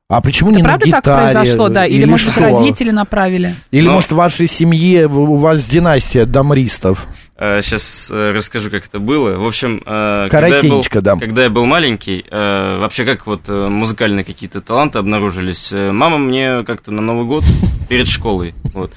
А 0.08 0.22
почему 0.22 0.50
это 0.50 0.58
не 0.58 0.64
правда 0.64 0.86
на 0.86 0.88
гитаре? 0.88 1.02
так 1.02 1.34
произошло, 1.34 1.70
да? 1.70 1.86
Или, 1.86 1.98
или 1.98 2.06
может, 2.06 2.32
что? 2.32 2.42
родители 2.42 2.92
направили? 2.92 3.56
Или, 3.72 3.86
Но... 3.86 3.94
может, 3.94 4.12
в 4.12 4.16
вашей 4.16 4.48
семье, 4.48 5.08
у 5.08 5.36
вас 5.36 5.66
династия 5.66 6.26
домристов? 6.26 7.08
Сейчас 7.40 8.12
э, 8.12 8.32
расскажу, 8.32 8.70
как 8.70 8.86
это 8.86 9.00
было. 9.00 9.38
В 9.38 9.48
общем, 9.48 9.82
э, 9.86 10.28
когда 10.30 10.58
я, 10.58 10.70
был, 10.70 10.84
да. 11.02 11.16
когда 11.16 11.44
я 11.44 11.50
был 11.50 11.66
маленький, 11.66 12.26
э, 12.30 12.78
вообще 12.80 13.06
как 13.06 13.26
вот 13.26 13.48
музыкальные 13.48 14.26
какие-то 14.26 14.60
таланты 14.60 15.00
обнаружились, 15.00 15.72
мама 15.72 16.18
мне 16.18 16.66
как-то 16.66 16.92
на 16.92 17.02
Новый 17.02 17.26
год 17.26 17.46
перед 17.88 18.10
школой 18.10 18.56
вот, 18.74 18.92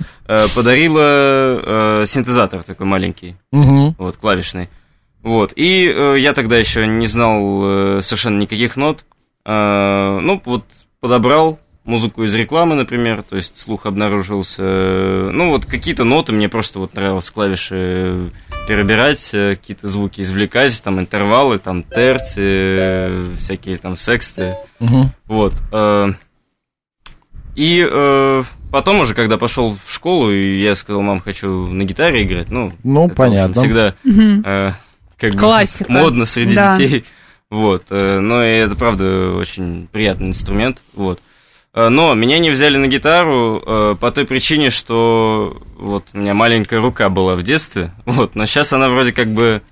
подарила 0.56 2.02
синтезатор 2.04 2.64
такой 2.64 2.84
маленький, 2.84 3.37
угу. 3.52 3.94
вот, 3.96 4.16
клавишный. 4.16 4.68
Вот, 5.22 5.52
и 5.54 5.84
я 6.18 6.32
тогда 6.32 6.58
еще 6.58 6.84
не 6.84 7.06
знал 7.06 8.02
совершенно 8.02 8.40
никаких 8.40 8.76
нот. 8.76 9.04
Ну, 9.46 10.42
вот 10.44 10.64
подобрал, 10.99 11.61
музыку 11.84 12.22
из 12.24 12.34
рекламы, 12.34 12.74
например, 12.76 13.22
то 13.22 13.36
есть 13.36 13.58
слух 13.58 13.86
обнаружился. 13.86 14.62
Ну, 14.62 15.50
вот 15.50 15.66
какие-то 15.66 16.04
ноты 16.04 16.32
мне 16.32 16.48
просто 16.48 16.78
вот 16.78 16.94
нравилось 16.94 17.30
клавиши 17.30 18.30
перебирать, 18.68 19.30
э, 19.32 19.56
какие-то 19.56 19.88
звуки 19.88 20.20
извлекать, 20.20 20.80
там 20.82 21.00
интервалы, 21.00 21.58
там 21.58 21.82
терции, 21.82 22.76
э, 22.78 23.34
всякие 23.38 23.76
там 23.76 23.96
сексты. 23.96 24.56
Угу. 24.80 25.10
Вот. 25.26 25.54
Э, 25.72 26.12
и 27.54 27.84
потом 28.70 29.00
уже, 29.00 29.14
когда 29.14 29.36
пошел 29.36 29.76
в 29.76 29.92
школу, 29.92 30.30
и 30.30 30.58
я 30.62 30.74
сказал, 30.74 31.02
мам, 31.02 31.20
хочу 31.20 31.66
на 31.66 31.84
гитаре 31.84 32.22
играть, 32.22 32.50
ну, 32.50 32.72
ну 32.82 33.06
это, 33.08 33.14
понятно. 33.14 33.50
Общем, 33.50 33.62
всегда 33.62 33.94
угу. 34.04 34.74
как 35.18 35.38
Классика. 35.38 35.84
бы 35.84 35.98
модно 35.98 36.24
среди 36.24 36.54
да. 36.54 36.78
детей. 36.78 37.04
Вот. 37.50 37.90
Но 37.90 38.42
это, 38.42 38.74
правда, 38.74 39.32
очень 39.34 39.86
приятный 39.92 40.28
инструмент. 40.28 40.82
Вот. 40.94 41.20
Э, 41.75 41.88
но 41.88 42.14
меня 42.14 42.38
не 42.38 42.50
взяли 42.50 42.76
на 42.76 42.87
гитару 42.87 43.62
э, 43.64 43.97
по 43.99 44.11
той 44.11 44.26
причине, 44.26 44.71
что 44.71 45.57
вот 45.79 46.05
у 46.12 46.19
меня 46.19 46.35
маленькая 46.35 46.81
рука 46.81 47.09
была 47.09 47.35
в 47.35 47.43
детстве, 47.43 47.93
вот, 48.05 48.35
но 48.35 48.45
сейчас 48.47 48.73
она 48.73 48.88
вроде 48.91 49.12
как 49.12 49.33
бы 49.33 49.62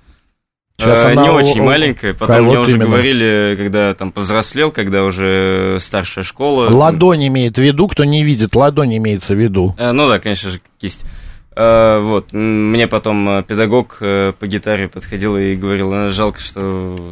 Сейчас 0.79 1.05
э, 1.05 1.13
не 1.13 1.19
она 1.19 1.33
очень 1.33 1.61
маленькая. 1.61 2.13
Потом 2.13 2.45
мне 2.45 2.57
уже 2.57 2.71
именно? 2.71 2.85
говорили, 2.85 3.55
когда 3.55 3.93
там 3.93 4.11
повзрослел, 4.11 4.71
когда 4.71 5.03
уже 5.03 5.77
старшая 5.79 6.23
школа. 6.23 6.69
Ладонь 6.71 7.27
имеет 7.27 7.57
в 7.57 7.61
виду, 7.61 7.87
кто 7.87 8.03
не 8.03 8.23
видит, 8.23 8.55
ладонь 8.55 8.97
имеется 8.97 9.35
в 9.35 9.37
виду. 9.37 9.75
ну 9.77 10.07
да, 10.07 10.17
конечно 10.17 10.49
же, 10.49 10.59
кисть. 10.79 11.05
А, 11.53 11.99
вот, 11.99 12.31
мне 12.31 12.87
потом 12.87 13.27
э, 13.27 13.43
педагог 13.43 13.97
э, 13.99 14.31
по 14.39 14.47
гитаре 14.47 14.87
подходил 14.87 15.35
и 15.35 15.53
говорил, 15.55 15.91
«Ну, 15.91 16.09
жалко, 16.09 16.39
что 16.39 16.61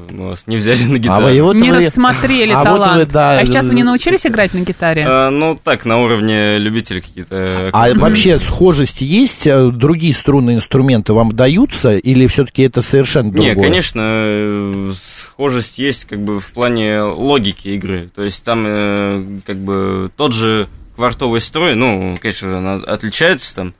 мы 0.09 0.29
вас 0.29 0.47
не 0.47 0.55
взяли 0.55 0.83
на 0.83 0.97
гитару. 0.97 1.25
А 1.25 1.29
вы, 1.29 1.41
вот 1.41 1.57
не 1.57 1.69
вы... 1.69 1.85
рассмотрели 1.85 2.51
а 2.55 2.63
талант. 2.63 2.93
Вот 2.93 2.99
вы, 2.99 3.05
да, 3.05 3.39
а 3.39 3.45
сейчас 3.45 3.67
вы 3.67 3.75
не 3.75 3.83
научились 3.83 4.25
играть 4.25 4.53
на 4.53 4.59
гитаре? 4.59 5.05
А, 5.05 5.29
ну, 5.29 5.59
так, 5.61 5.83
на 5.83 6.01
уровне 6.01 6.57
любителей 6.57 7.01
какие-то. 7.01 7.69
А 7.73 7.89
вообще 7.95 8.39
схожесть 8.39 9.01
есть? 9.01 9.43
Другие 9.43 10.13
струнные 10.13 10.55
инструменты 10.55 11.11
вам 11.11 11.33
даются? 11.33 11.97
Или 11.97 12.25
все-таки 12.27 12.63
это 12.63 12.81
совершенно 12.81 13.33
другое? 13.33 13.55
Не, 13.55 13.61
конечно, 13.61 14.93
схожесть 14.95 15.79
есть 15.79 16.05
как 16.05 16.19
бы 16.19 16.39
в 16.39 16.53
плане 16.53 17.01
логики 17.01 17.67
игры. 17.69 18.09
То 18.15 18.23
есть 18.23 18.41
там 18.45 19.41
как 19.45 19.57
бы 19.57 20.09
тот 20.15 20.33
же 20.33 20.69
квартовый 20.95 21.41
строй, 21.41 21.75
ну, 21.75 22.15
конечно, 22.21 22.57
он 22.57 22.85
отличается 22.87 23.55
там, 23.55 23.73
Э, 23.73 23.78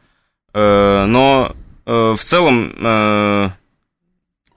но 0.54 1.56
э, 1.86 2.14
в 2.18 2.24
целом 2.24 2.74
э, 2.78 3.50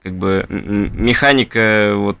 как 0.01 0.13
бы 0.17 0.45
механика 0.49 1.93
вот 1.95 2.17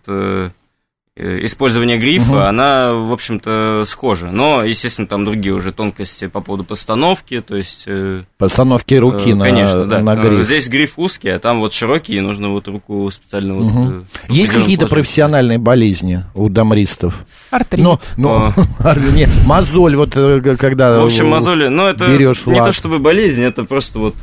Э, 1.15 1.45
использование 1.45 1.97
грифа, 1.97 2.31
угу. 2.31 2.39
она, 2.39 2.91
в 2.91 3.11
общем-то, 3.11 3.83
схожа. 3.85 4.31
Но, 4.31 4.63
естественно, 4.63 5.07
там 5.07 5.25
другие 5.25 5.53
уже 5.53 5.71
тонкости 5.71 6.25
по 6.25 6.41
поводу 6.41 6.63
постановки, 6.63 7.39
то 7.39 7.55
есть... 7.55 7.83
Э, 7.85 8.23
постановки 8.39 8.95
руки 8.95 9.29
э, 9.29 9.35
на, 9.35 9.45
конечно, 9.45 9.85
да. 9.85 9.99
на 9.99 10.15
гриф. 10.15 10.43
Здесь 10.43 10.67
гриф 10.69 10.93
узкий, 10.97 11.29
а 11.29 11.37
там 11.37 11.59
вот 11.59 11.71
широкий, 11.71 12.15
и 12.15 12.19
нужно 12.19 12.49
вот 12.49 12.67
руку 12.67 13.11
специально... 13.11 13.55
Угу. 13.55 13.83
Вот, 13.83 14.05
Есть 14.29 14.53
какие-то 14.53 14.87
профессиональные 14.87 15.59
болезни 15.59 16.23
у 16.33 16.49
дамристов? 16.49 17.27
Артрит. 17.51 17.83
Ну, 17.83 17.99
ну 18.17 18.47
не, 19.13 19.27
мозоль, 19.45 19.95
вот 19.95 20.15
когда 20.59 20.99
В 20.99 21.05
общем, 21.05 21.27
мозоли, 21.27 21.67
ну, 21.67 21.85
это 21.85 22.07
не 22.07 22.57
то 22.57 22.71
чтобы 22.71 22.97
болезнь, 22.97 23.43
это 23.43 23.65
просто 23.65 23.99
вот 23.99 24.15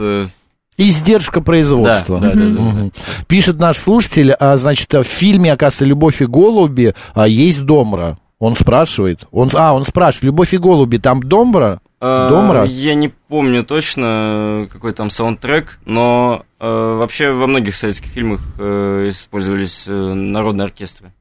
Издержка 0.81 1.41
производства. 1.43 2.19
Да, 2.19 2.31
да, 2.31 2.37
да, 2.37 2.63
угу. 2.63 2.93
Пишет 3.29 3.59
наш 3.59 3.77
слушатель, 3.77 4.33
а, 4.33 4.57
значит, 4.57 4.93
в 4.93 5.05
фильме, 5.05 5.53
оказывается, 5.53 5.85
«Любовь 5.85 6.23
и 6.23 6.27
голуби» 6.27 6.95
а, 7.15 7.29
есть 7.29 7.63
Домра. 7.65 8.19
Он 8.39 8.57
спрашивает. 8.57 9.27
Он, 9.31 9.51
а, 9.53 9.75
он 9.75 9.85
спрашивает, 9.85 10.25
«Любовь 10.25 10.55
и 10.55 10.57
голуби» 10.57 10.97
там 10.97 11.23
Домра? 11.23 11.81
А, 12.01 12.31
Домра? 12.31 12.65
Я 12.65 12.95
не 12.95 13.09
помню 13.09 13.63
точно, 13.63 14.69
какой 14.73 14.95
там 14.95 15.11
саундтрек, 15.11 15.79
но 15.85 16.47
э, 16.59 16.67
вообще 16.67 17.33
во 17.33 17.47
многих 17.47 17.77
советских 17.77 18.09
фильмах 18.09 18.41
э, 18.59 19.09
использовались 19.11 19.85
э, 19.87 19.93
народные 19.93 20.65
оркестры. 20.65 21.13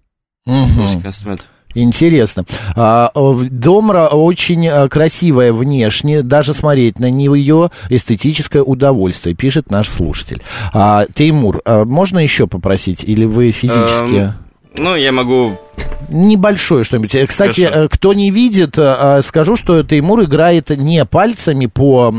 Угу. 0.46 1.06
инструментов. 1.06 1.48
Интересно. 1.76 2.46
А, 2.76 3.12
Домра 3.50 4.08
очень 4.08 4.68
а, 4.68 4.90
красивая 4.90 5.54
внешне, 5.54 6.24
даже 6.24 6.54
смотреть 6.54 7.00
на 7.00 7.10
нее 7.10 7.70
эстетическое 7.90 8.64
удовольствие, 8.64 9.36
пишет 9.36 9.70
наш 9.70 9.90
слушатель. 9.90 10.42
А, 10.74 11.06
Теймур, 11.14 11.62
можно 11.66 12.20
еще 12.20 12.48
попросить, 12.48 13.04
или 13.04 13.26
вы 13.26 13.52
физически... 13.52 14.34
Ну, 14.76 14.96
я 14.96 15.12
могу 15.12 15.58
Небольшое 16.10 16.84
что-нибудь. 16.84 17.14
Э, 17.14 17.28
кстати, 17.28 17.62
Хорошо. 17.62 17.84
Э, 17.84 17.88
кто 17.88 18.14
не 18.14 18.32
видит, 18.32 18.76
э, 18.78 19.22
скажу, 19.24 19.56
что 19.56 19.84
Теймур 19.84 20.24
играет 20.24 20.70
не 20.72 21.06
пальцами 21.06 21.68
по... 21.68 22.14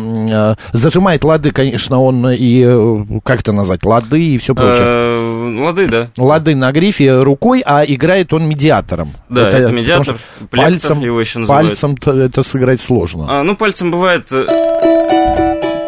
Зажимает 0.73 1.25
лады, 1.25 1.51
конечно, 1.51 2.01
он 2.01 2.29
и... 2.31 3.21
Как 3.25 3.41
это 3.41 3.53
назвать? 3.53 3.85
Лады 3.85 4.35
и 4.35 4.39
все 4.39 4.55
прочее. 4.55 5.61
Лады, 5.61 5.89
да. 5.89 6.11
Лады 6.17 6.55
на 6.55 6.71
грифе 6.73 7.23
рукой, 7.23 7.63
а 7.65 7.85
играет 7.85 8.33
он 8.33 8.49
медиатором. 8.49 9.11
Да, 9.29 9.49
это, 9.49 9.57
это 9.57 9.73
медиатор. 9.73 10.19
Пальцем, 10.51 11.01
его 11.01 11.21
еще 11.21 11.41
называют. 11.41 11.79
Пальцем 11.81 11.97
это 12.19 12.43
сыграть 12.43 12.81
сложно. 12.81 13.27
А, 13.29 13.43
ну, 13.43 13.57
пальцем 13.57 13.91
бывает 13.91 14.29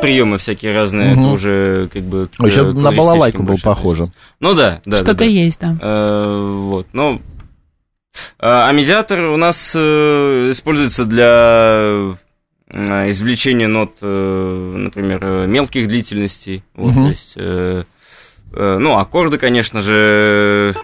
приемы 0.03 0.37
всякие 0.38 0.73
разные, 0.73 1.12
угу. 1.12 1.21
это 1.21 1.29
уже 1.31 1.88
как 1.93 2.03
бы... 2.03 2.29
Еще 2.41 2.73
на 2.73 2.93
балалайку 2.93 3.43
был 3.43 3.57
похоже. 3.62 4.12
Ну 4.41 4.55
да, 4.55 4.83
да. 4.85 4.99
Что-то 4.99 5.15
да, 5.15 5.25
да. 5.25 5.31
есть, 5.31 5.61
да. 5.61 5.79
Э, 5.81 6.51
вот, 6.65 6.88
ну, 6.93 7.23
а, 8.38 8.69
а 8.69 8.73
медиатор 8.73 9.21
у 9.21 9.37
нас 9.37 9.73
э, 9.75 10.49
используется 10.51 11.05
для 11.05 12.15
э, 12.69 13.11
извлечения 13.11 13.69
нот, 13.69 13.99
э, 14.03 14.73
например, 14.77 15.47
мелких 15.47 15.88
длительностей. 15.88 16.65
Вот, 16.75 16.91
угу. 16.91 17.03
то 17.05 17.09
есть, 17.09 17.37
ну, 18.55 18.99
аккорды, 18.99 19.38
конечно 19.38 19.81
же. 19.81 20.75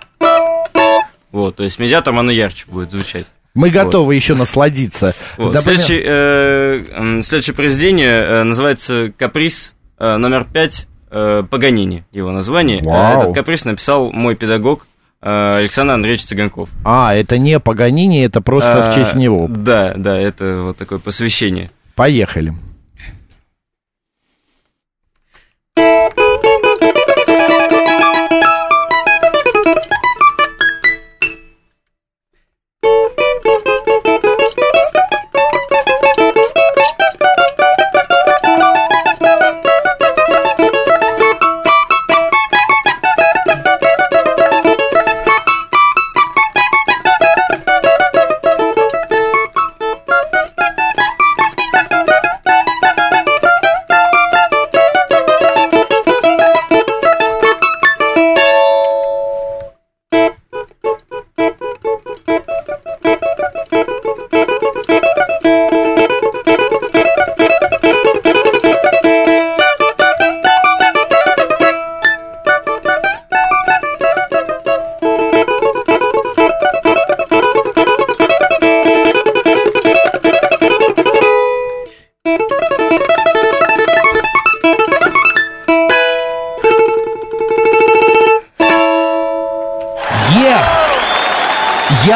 Вот, 1.31 1.57
то 1.57 1.65
есть 1.65 1.79
медиатором 1.79 2.21
оно 2.21 2.31
ярче 2.31 2.65
будет 2.67 2.91
звучать. 2.91 3.27
Мы 3.55 3.71
готовы 3.71 4.07
вот. 4.07 4.13
еще 4.13 4.35
насладиться. 4.35 5.15
Вот. 5.37 5.57
Следующее, 5.57 6.03
э, 6.05 7.23
следующее 7.23 7.55
произведение 7.55 8.09
э, 8.09 8.43
называется 8.45 9.13
«Каприз 9.17 9.75
э, 9.99 10.17
номер 10.17 10.45
пять 10.45 10.87
э, 11.11 11.43
Паганини», 11.49 12.05
его 12.13 12.31
название. 12.31 12.83
Вау. 12.83 13.21
Этот 13.21 13.35
каприз 13.35 13.65
написал 13.65 14.13
мой 14.13 14.37
педагог 14.37 14.87
Э, 15.21 15.57
Александр 15.59 15.95
Андреевич 15.95 16.25
Цыганков. 16.27 16.69
А, 16.85 17.15
это 17.15 17.39
не 17.39 17.59
Паганини, 17.59 18.25
это 18.25 18.41
просто 18.41 18.87
а, 18.87 18.91
в 18.91 18.95
честь 18.95 19.17
него. 19.17 19.47
Да, 19.49 19.95
да, 19.97 20.17
это 20.17 20.63
вот 20.63 20.77
такое 20.77 21.01
посвящение. 21.01 21.71
Поехали. 21.97 22.55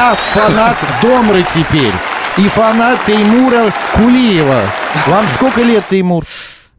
Фанат 0.00 0.76
Домры 1.02 1.44
теперь. 1.54 1.92
И 2.38 2.48
фанат 2.48 2.98
Теймура 3.04 3.72
Кулиева. 3.94 4.62
Вам 5.06 5.26
сколько 5.34 5.60
лет, 5.62 5.84
Теймур? 5.90 6.24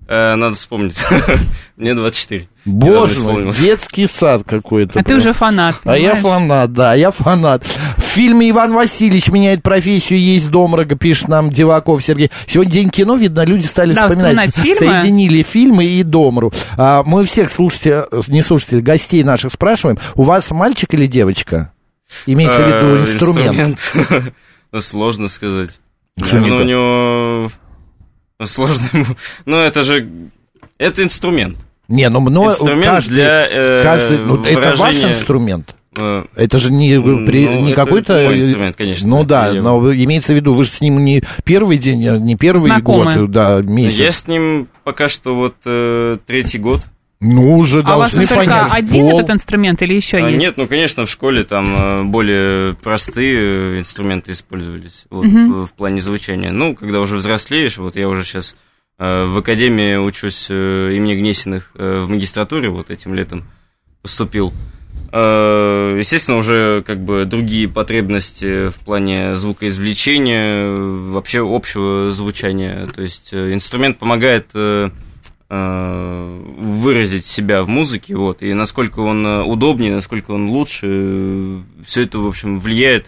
Э, 0.08 0.36
надо 0.36 0.56
вспомнить. 0.56 1.04
Мне 1.78 1.94
24. 1.94 2.48
Боже 2.66 3.24
мой, 3.24 3.52
детский 3.54 4.08
сад 4.08 4.44
какой-то. 4.46 5.00
А 5.00 5.04
прям. 5.04 5.06
ты 5.06 5.16
уже 5.16 5.34
фанат. 5.34 5.80
Понимаешь? 5.82 6.04
А 6.04 6.08
я 6.08 6.16
фанат, 6.16 6.74
да, 6.74 6.94
я 6.94 7.12
фанат. 7.12 7.64
В 7.98 8.02
фильме 8.02 8.50
«Иван 8.50 8.74
Васильевич 8.74 9.28
меняет 9.30 9.64
профессию, 9.64 10.20
есть 10.20 10.50
домрага», 10.50 10.96
пишет 10.96 11.28
нам 11.28 11.50
Деваков 11.50 12.04
Сергей. 12.04 12.32
Сегодня 12.48 12.72
день 12.72 12.90
кино, 12.90 13.16
видно, 13.16 13.44
люди 13.46 13.66
стали 13.66 13.94
да, 13.94 14.08
вспоминать. 14.08 14.50
вспоминать 14.50 14.78
фильмы. 14.78 15.02
Соединили 15.02 15.44
фильмы 15.44 15.86
и 15.86 16.04
домру. 16.04 16.54
А, 16.78 17.04
мы 17.04 17.26
всех 17.26 17.52
слушателей, 17.52 18.04
не 18.28 18.42
слушателей, 18.42 18.82
гостей 18.82 19.24
наших 19.24 19.52
спрашиваем, 19.52 20.00
у 20.16 20.24
вас 20.24 20.50
мальчик 20.52 20.94
или 20.94 21.06
девочка? 21.08 21.73
Имеется 22.26 22.64
в 22.64 22.68
виду 22.68 22.96
э, 22.96 23.00
инструмент. 23.02 24.34
Сложно 24.80 25.28
сказать. 25.28 25.80
Что 26.24 26.38
у 26.38 26.64
него 26.64 27.52
Сложно 28.44 28.84
ему. 28.94 29.16
Ну, 29.46 29.58
это 29.58 29.84
же... 29.84 30.10
Это 30.78 31.04
инструмент. 31.04 31.58
Не, 31.88 32.10
ну, 32.10 32.20
но 32.22 32.50
инструмент 32.52 32.96
каждый, 32.96 33.14
для 33.14 33.48
э, 33.50 33.84
каждый, 33.84 34.18
ну, 34.20 34.38
выражения... 34.38 34.60
это 34.60 34.78
ваш 34.78 35.04
инструмент. 35.04 35.76
Э, 35.98 36.24
это 36.36 36.58
же 36.58 36.72
не, 36.72 37.00
при, 37.26 37.48
ну, 37.48 37.66
не 37.66 37.74
какой-то... 37.74 38.36
инструмент, 38.36 38.76
конечно. 38.76 39.08
Ну 39.08 39.24
да, 39.24 39.50
я... 39.50 39.62
но 39.62 39.80
имеется 39.94 40.34
в 40.34 40.36
виду, 40.36 40.56
вы 40.56 40.64
же 40.64 40.72
с 40.72 40.82
ним 40.82 41.04
не 41.04 41.24
первый 41.44 41.78
день, 41.78 42.08
а 42.08 42.18
не 42.18 42.36
первый 42.36 42.68
Знакомы. 42.68 43.14
год, 43.14 43.32
да, 43.32 43.62
месяц. 43.62 44.00
Я 44.00 44.12
с 44.12 44.28
ним 44.28 44.68
пока 44.84 45.10
что 45.10 45.36
вот 45.36 45.56
э, 45.66 46.18
третий 46.26 46.58
год. 46.58 46.82
Ну, 47.24 47.58
уже 47.58 47.80
а 47.80 47.84
должны 47.84 48.28
понять. 48.28 48.32
А 48.32 48.36
у 48.36 48.38
вас 48.38 48.72
только 48.72 48.78
один 48.78 49.10
Пол... 49.10 49.20
этот 49.20 49.32
инструмент 49.32 49.82
или 49.82 49.94
еще 49.94 50.18
а, 50.18 50.30
есть? 50.30 50.40
Нет, 50.40 50.58
ну, 50.58 50.68
конечно, 50.68 51.06
в 51.06 51.10
школе 51.10 51.44
там 51.44 51.76
э, 51.76 52.04
более 52.04 52.76
простые 52.76 53.80
инструменты 53.80 54.34
использовались 54.34 55.06
вот, 55.10 55.26
угу. 55.26 55.66
в 55.66 55.72
плане 55.72 56.02
звучания. 56.02 56.52
Ну, 56.52 56.76
когда 56.76 57.00
уже 57.00 57.16
взрослеешь, 57.16 57.78
вот 57.78 57.96
я 57.96 58.10
уже 58.10 58.24
сейчас 58.24 58.58
э, 59.00 59.26
в 59.26 59.38
академии 59.38 59.96
учусь 59.96 60.50
имени 60.50 61.16
Гнесиных 61.16 61.72
в 61.76 62.08
магистратуре, 62.08 62.70
вот 62.70 62.92
этим 62.92 63.14
летом 63.14 63.46
поступил. 64.02 64.54
Естественно, 65.12 66.38
уже 66.38 66.84
как 66.88 67.04
бы 67.04 67.26
другие 67.26 67.68
потребности 67.68 68.70
в 68.70 68.76
плане 68.80 69.36
звукоизвлечения, 69.36 70.72
вообще 71.12 71.48
общего 71.48 72.10
звучания. 72.10 72.88
То 72.88 73.04
есть 73.04 73.32
инструмент 73.32 74.00
помогает 74.00 74.48
Э, 74.56 74.90
выразить 75.54 77.26
себя 77.26 77.64
в 77.64 77.68
музыке, 77.68 78.16
вот, 78.16 78.42
и 78.42 78.54
насколько 78.54 79.02
он 79.02 79.26
э, 79.26 79.44
удобнее, 79.44 79.94
насколько 79.94 80.32
он 80.32 80.50
лучше, 80.50 80.88
э, 80.90 81.60
все 81.86 82.04
это, 82.04 82.20
в 82.20 82.28
общем, 82.28 82.60
влияет 82.60 83.08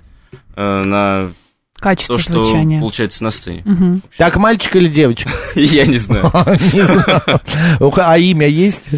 на 0.56 1.34
Качество 1.78 2.16
то, 2.16 2.22
что 2.22 2.44
звучания. 2.44 2.80
получается 2.80 3.24
на 3.24 3.32
сцене. 3.32 3.64
Угу. 3.66 4.02
Так, 4.18 4.38
мальчик 4.38 4.76
или 4.76 4.88
девочка? 4.88 5.30
Я 5.56 5.86
не 5.88 5.98
знаю. 5.98 6.32
А 6.34 8.18
имя 8.18 8.48
есть? 8.48 8.90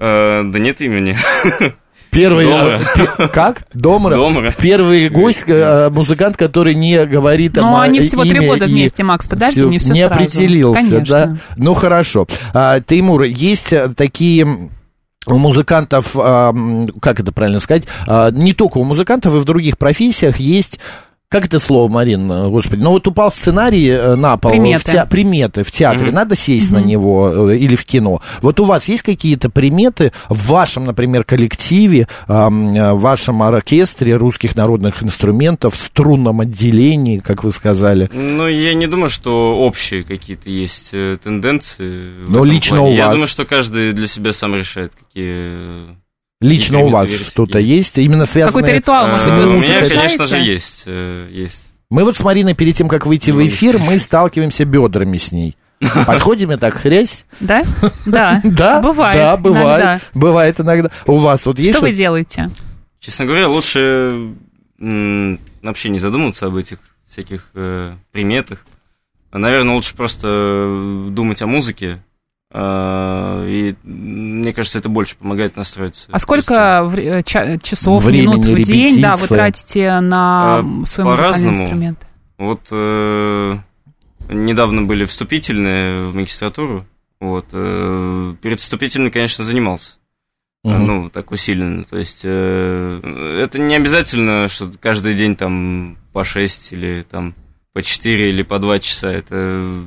Да 0.00 0.42
нет 0.52 0.80
имени. 0.80 1.16
Первый... 2.14 2.46
Домра. 2.46 2.80
Э, 3.18 3.28
как? 3.28 3.66
Домра? 3.74 4.14
Домра. 4.14 4.52
Первый 4.52 5.08
гость, 5.08 5.44
э, 5.46 5.90
музыкант, 5.90 6.36
который 6.36 6.74
не 6.74 7.04
говорит 7.04 7.56
Ну, 7.56 7.76
они 7.76 8.00
всего 8.00 8.22
три 8.22 8.46
года 8.46 8.66
вместе, 8.66 9.02
Макс, 9.02 9.26
подожди, 9.26 9.60
все, 9.60 9.68
не 9.68 9.78
все 9.78 9.92
Не 9.92 10.06
сразу. 10.06 10.14
определился, 10.14 10.88
Конечно. 10.90 11.04
да? 11.26 11.36
Ну, 11.56 11.74
хорошо. 11.74 12.26
А, 12.52 12.80
Теймур, 12.80 13.22
есть 13.22 13.72
э, 13.72 13.90
такие 13.96 14.70
у 15.26 15.38
музыкантов, 15.38 16.12
как 16.12 17.18
это 17.18 17.32
правильно 17.32 17.58
сказать, 17.58 17.84
не 18.32 18.52
только 18.52 18.76
у 18.76 18.84
музыкантов, 18.84 19.34
и 19.34 19.38
в 19.38 19.44
других 19.46 19.78
профессиях 19.78 20.38
есть 20.38 20.78
как 21.34 21.46
это 21.46 21.58
слово, 21.58 21.90
Марин, 21.90 22.28
господи? 22.28 22.80
Ну 22.80 22.90
вот 22.90 23.08
упал 23.08 23.28
сценарий 23.28 23.88
э, 23.88 24.14
на 24.14 24.36
пол. 24.36 24.52
Приметы. 24.52 24.88
В 24.88 24.92
те, 24.92 25.04
приметы 25.04 25.64
в 25.64 25.72
театре. 25.72 26.10
Mm-hmm. 26.10 26.14
Надо 26.14 26.36
сесть 26.36 26.70
mm-hmm. 26.70 26.74
на 26.74 26.78
него 26.78 27.50
э, 27.50 27.56
или 27.56 27.74
в 27.74 27.84
кино. 27.84 28.22
Вот 28.40 28.60
у 28.60 28.64
вас 28.66 28.86
есть 28.88 29.02
какие-то 29.02 29.50
приметы 29.50 30.12
в 30.28 30.46
вашем, 30.46 30.84
например, 30.84 31.24
коллективе, 31.24 32.06
э, 32.28 32.48
в 32.48 33.00
вашем 33.00 33.42
оркестре 33.42 34.14
русских 34.14 34.54
народных 34.54 35.02
инструментов, 35.02 35.74
струнном 35.74 36.40
отделении, 36.40 37.18
как 37.18 37.42
вы 37.42 37.50
сказали? 37.50 38.08
Ну, 38.12 38.46
я 38.46 38.72
не 38.74 38.86
думаю, 38.86 39.10
что 39.10 39.56
общие 39.58 40.04
какие-то 40.04 40.48
есть 40.48 40.92
тенденции. 40.92 42.12
Но 42.28 42.44
лично 42.44 42.76
плане. 42.76 42.94
у 42.94 42.96
вас. 42.96 43.06
Я 43.06 43.10
думаю, 43.10 43.26
что 43.26 43.44
каждый 43.44 43.90
для 43.90 44.06
себя 44.06 44.32
сам 44.32 44.54
решает, 44.54 44.92
какие 44.94 45.96
Лично 46.40 46.80
у 46.80 46.88
вас 46.88 47.10
что-то 47.10 47.58
есть, 47.58 47.98
именно 47.98 48.26
связанное... 48.26 48.62
Какой-то 48.62 48.76
ритуал, 48.76 49.06
может 49.06 49.26
быть, 49.26 49.36
вы 49.36 49.56
У 49.56 49.60
меня, 49.60 49.86
конечно 49.86 50.26
же, 50.26 50.38
есть, 50.38 50.82
э, 50.86 51.28
есть. 51.30 51.68
Мы 51.90 52.04
вот 52.04 52.16
с 52.16 52.20
Мариной 52.20 52.54
перед 52.54 52.76
тем, 52.76 52.88
как 52.88 53.06
выйти 53.06 53.30
в 53.30 53.46
эфир, 53.46 53.78
мы 53.78 53.98
сталкиваемся 53.98 54.64
бедрами 54.64 55.16
с 55.16 55.32
ней. 55.32 55.56
Подходим 56.06 56.52
и 56.52 56.56
так, 56.56 56.74
хрясь. 56.74 57.24
Да? 57.40 57.62
Да. 58.06 58.40
Да? 58.44 58.80
Бывает. 58.80 59.16
Да, 59.16 59.36
бывает. 59.36 59.82
Иногда. 59.84 60.00
Бывает 60.14 60.60
иногда. 60.60 60.90
У 61.06 61.16
вас 61.16 61.46
вот 61.46 61.58
есть... 61.58 61.72
Что 61.72 61.80
вы 61.80 61.92
делаете? 61.92 62.50
Честно 63.00 63.26
говоря, 63.26 63.48
лучше 63.48 64.34
вообще 64.78 65.88
не 65.88 65.98
задумываться 65.98 66.46
об 66.46 66.56
этих 66.56 66.78
всяких 67.06 67.50
э, 67.54 67.94
приметах. 68.12 68.64
Наверное, 69.32 69.74
лучше 69.74 69.94
просто 69.94 71.08
думать 71.10 71.42
о 71.42 71.46
музыке, 71.46 72.02
и 72.56 73.74
мне 73.82 74.52
кажется, 74.52 74.78
это 74.78 74.88
больше 74.88 75.16
помогает 75.16 75.56
настроиться. 75.56 76.08
А 76.12 76.18
сколько 76.20 76.92
есть, 76.96 77.34
э, 77.34 77.58
часов, 77.62 78.04
Времени, 78.04 78.36
минут 78.36 78.46
в 78.46 78.62
день 78.62 79.00
да, 79.00 79.16
вы 79.16 79.26
тратите 79.26 79.98
на 80.00 80.58
а, 80.58 80.86
свой 80.86 81.04
музыкальный 81.04 81.50
инструмент? 81.50 81.98
Вот 82.38 82.60
э, 82.70 83.58
недавно 84.28 84.82
были 84.82 85.04
вступительные 85.04 86.06
в 86.06 86.14
магистратуру. 86.14 86.86
Вот, 87.20 87.46
э, 87.52 88.34
перед 88.40 88.60
вступительным, 88.60 89.10
конечно, 89.10 89.44
занимался. 89.44 89.94
Угу. 90.64 90.74
Ну, 90.76 91.10
так 91.10 91.30
усиленно. 91.30 91.84
То 91.84 91.98
есть 91.98 92.22
э, 92.24 93.40
это 93.42 93.58
не 93.58 93.74
обязательно, 93.74 94.48
что 94.48 94.70
каждый 94.80 95.14
день 95.14 95.36
там 95.36 95.98
по 96.12 96.24
6 96.24 96.72
или 96.72 97.02
там 97.02 97.34
по 97.72 97.82
4 97.82 98.30
или 98.30 98.42
по 98.42 98.58
2 98.58 98.78
часа. 98.78 99.10
Это 99.10 99.82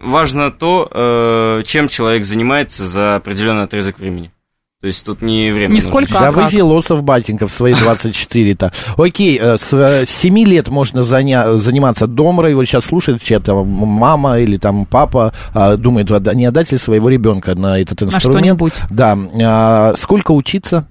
важно 0.00 0.50
то, 0.50 0.88
э, 0.90 1.62
чем 1.64 1.88
человек 1.88 2.24
занимается 2.24 2.86
за 2.86 3.16
определенный 3.16 3.64
отрезок 3.64 3.98
времени. 3.98 4.32
То 4.80 4.86
есть 4.86 5.04
тут 5.04 5.22
не 5.22 5.50
время 5.50 5.74
Нисколько, 5.74 6.12
нужно. 6.12 6.20
Да 6.20 6.30
вы 6.30 6.48
философ, 6.48 7.02
батенька, 7.02 7.48
в 7.48 7.50
свои 7.50 7.74
24-то. 7.74 8.72
Окей, 8.96 9.36
э, 9.36 9.58
с 9.58 10.06
7 10.08 10.38
лет 10.44 10.68
можно 10.68 11.00
заня- 11.00 11.54
заниматься 11.58 12.06
домрой. 12.06 12.54
Вот 12.54 12.64
сейчас 12.66 12.84
слушает 12.84 13.20
чья-то 13.20 13.64
мама 13.64 14.38
или 14.38 14.56
там 14.56 14.86
папа, 14.86 15.32
а, 15.52 15.76
думает, 15.76 16.08
не 16.34 16.46
отдать 16.46 16.70
ли 16.70 16.78
своего 16.78 17.08
ребенка 17.08 17.56
на 17.56 17.80
этот 17.80 18.04
инструмент. 18.04 18.60
На 18.60 18.70
Да. 18.88 19.18
А, 19.42 19.94
сколько 19.96 20.30
учиться? 20.30 20.86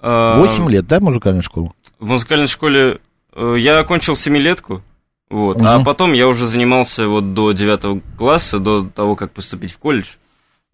8 0.00 0.70
лет, 0.70 0.86
да, 0.86 1.00
музыкальную 1.00 1.42
школу? 1.42 1.74
В 1.98 2.06
музыкальной 2.06 2.46
школе 2.46 3.00
э, 3.34 3.56
я 3.58 3.80
окончил 3.80 4.14
семилетку. 4.14 4.82
Вот. 5.30 5.56
Угу. 5.58 5.64
А 5.64 5.82
потом 5.84 6.12
я 6.12 6.26
уже 6.26 6.46
занимался 6.46 7.06
вот 7.06 7.34
до 7.34 7.52
девятого 7.52 8.00
класса, 8.18 8.58
до 8.58 8.84
того, 8.84 9.14
как 9.14 9.32
поступить 9.32 9.72
в 9.72 9.78
колледж. 9.78 10.16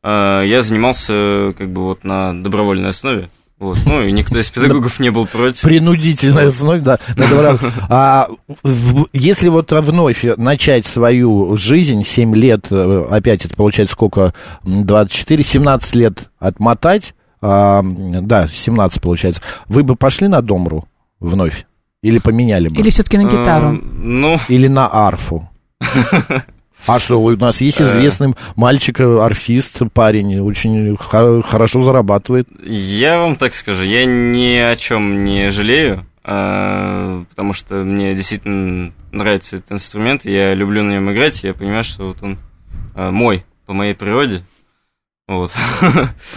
А, 0.03 0.43
я 0.43 0.63
занимался 0.63 1.55
как 1.57 1.71
бы 1.71 1.83
вот 1.83 2.05
на 2.05 2.33
добровольной 2.43 2.89
основе. 2.89 3.31
Вот. 3.59 3.79
Ну, 3.87 4.03
и 4.03 4.13
никто 4.13 4.39
из 4.39 4.51
педагогов 4.51 4.99
не 5.01 5.11
был 5.11 5.27
против. 5.27 5.63
Принудительная 5.63 6.49
основа, 6.49 6.79
да. 6.79 6.99
А 7.89 8.29
если 9.13 9.49
вот 9.49 9.73
вновь 9.73 10.25
начать 10.37 10.85
свою 10.87 11.57
жизнь, 11.57 12.05
7 12.05 12.35
лет, 12.35 12.67
э, 12.71 13.07
опять 13.11 13.47
это 13.47 13.55
получается 13.55 13.95
сколько, 13.95 14.35
24, 14.65 15.43
17 15.43 15.95
лет 15.95 16.31
отмотать, 16.39 17.15
а, 17.41 17.83
да, 17.83 18.47
17 18.49 19.01
получается, 19.01 19.41
вы 19.69 19.85
бы 19.85 19.97
пошли 19.97 20.29
на 20.29 20.43
Домру 20.43 20.87
вновь? 21.19 21.67
Или 22.03 22.19
поменяли 22.19 22.69
бы? 22.69 22.81
Или 22.81 22.91
все-таки 22.91 23.19
на 23.19 23.25
гитару? 23.25 23.73
ну... 23.73 24.39
Или 24.49 24.69
на 24.69 24.89
арфу? 24.93 25.49
А 26.87 27.01
что, 27.01 27.21
у 27.21 27.37
нас 27.37 27.61
есть 27.61 27.81
э. 27.81 27.85
известный 27.85 28.35
мальчик, 28.55 29.01
арфист, 29.01 29.81
парень, 29.93 30.39
очень 30.39 30.97
хорошо 30.97 31.83
зарабатывает. 31.83 32.49
Я 32.65 33.19
вам 33.19 33.35
так 33.35 33.55
скажу, 33.55 33.83
я 33.83 34.05
ни 34.05 34.57
о 34.57 34.77
чем 34.77 35.25
не 35.25 35.51
жалею, 35.51 36.07
а, 36.23 37.25
потому 37.31 37.55
что 37.55 37.77
мне 37.77 38.15
действительно 38.15 38.93
нравится 39.11 39.57
этот 39.57 39.73
инструмент, 39.73 40.25
я 40.27 40.55
люблю 40.55 40.85
на 40.85 40.93
нем 40.93 41.11
играть, 41.11 41.43
я 41.43 41.55
понимаю, 41.55 41.83
что 41.83 42.09
вот 42.09 42.23
он 42.23 42.39
мой 42.95 43.45
по 43.67 43.73
моей 43.73 43.95
природе. 43.95 44.45
Вот. 45.29 45.51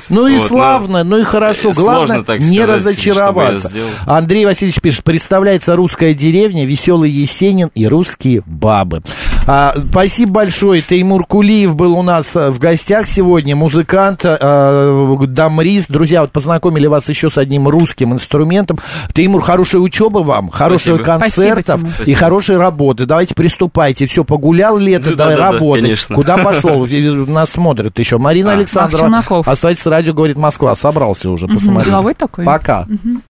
Ну 0.10 0.26
и 0.26 0.40
вот, 0.40 0.48
славно, 0.48 1.04
ну 1.04 1.20
и 1.20 1.24
хорошо. 1.24 1.72
Главное 1.72 2.24
так 2.24 2.40
не 2.40 2.58
сказать, 2.58 2.78
разочароваться. 2.78 3.72
Андрей 4.08 4.46
Васильевич 4.46 4.82
пишет, 4.82 5.04
представляется 5.04 5.76
русская 5.76 6.16
деревня, 6.16 6.66
веселый 6.66 7.12
Есенин 7.12 7.70
и 7.76 7.86
русские 7.86 8.42
бабы. 8.48 9.04
А, 9.52 9.74
спасибо 9.90 10.32
большое. 10.32 10.84
Теймур 10.84 11.26
Кулиев 11.26 11.74
был 11.74 11.98
у 11.98 12.04
нас 12.04 12.36
э, 12.36 12.52
в 12.52 12.60
гостях 12.60 13.08
сегодня, 13.08 13.56
музыкант 13.56 14.22
а, 14.24 15.18
Дамрис. 15.26 15.88
Друзья, 15.88 16.22
вот 16.22 16.32
познакомили 16.32 16.86
вас 16.86 17.10
еще 17.10 17.32
с 17.32 17.38
одним 17.40 17.68
русским 17.68 18.14
инструментом. 18.14 18.78
Теймур, 19.12 19.42
хорошая 19.42 19.82
учеба 19.82 20.20
вам, 20.20 20.50
хорошего 20.50 20.98
Спасибо. 20.98 21.20
концертов 21.20 21.82
Спасибо, 21.82 22.12
и 22.12 22.14
хорошей 22.14 22.58
работы. 22.58 23.08
Давайте 23.08 23.34
приступайте. 23.34 24.06
Все, 24.06 24.24
погулял 24.24 24.78
лето, 24.78 25.16
да, 25.16 25.16
давай 25.16 25.36
да, 25.36 25.52
работать. 25.52 26.06
Да, 26.08 26.16
Куда 26.16 26.38
пошел? 26.38 26.86
Нас 27.28 27.50
смотрит 27.50 27.98
еще 27.98 28.20
Марина 28.20 28.52
а. 28.52 28.54
Александрова. 28.54 29.24
Оставайтесь 29.48 29.88
радио, 29.88 30.14
говорит 30.14 30.38
Москва. 30.38 30.76
Собрался 30.76 31.28
уже, 31.28 31.48
посмотреть. 31.48 31.88
Деловой 31.88 32.14
такой? 32.14 32.46
Пока. 32.46 32.82
Угу. 32.88 33.22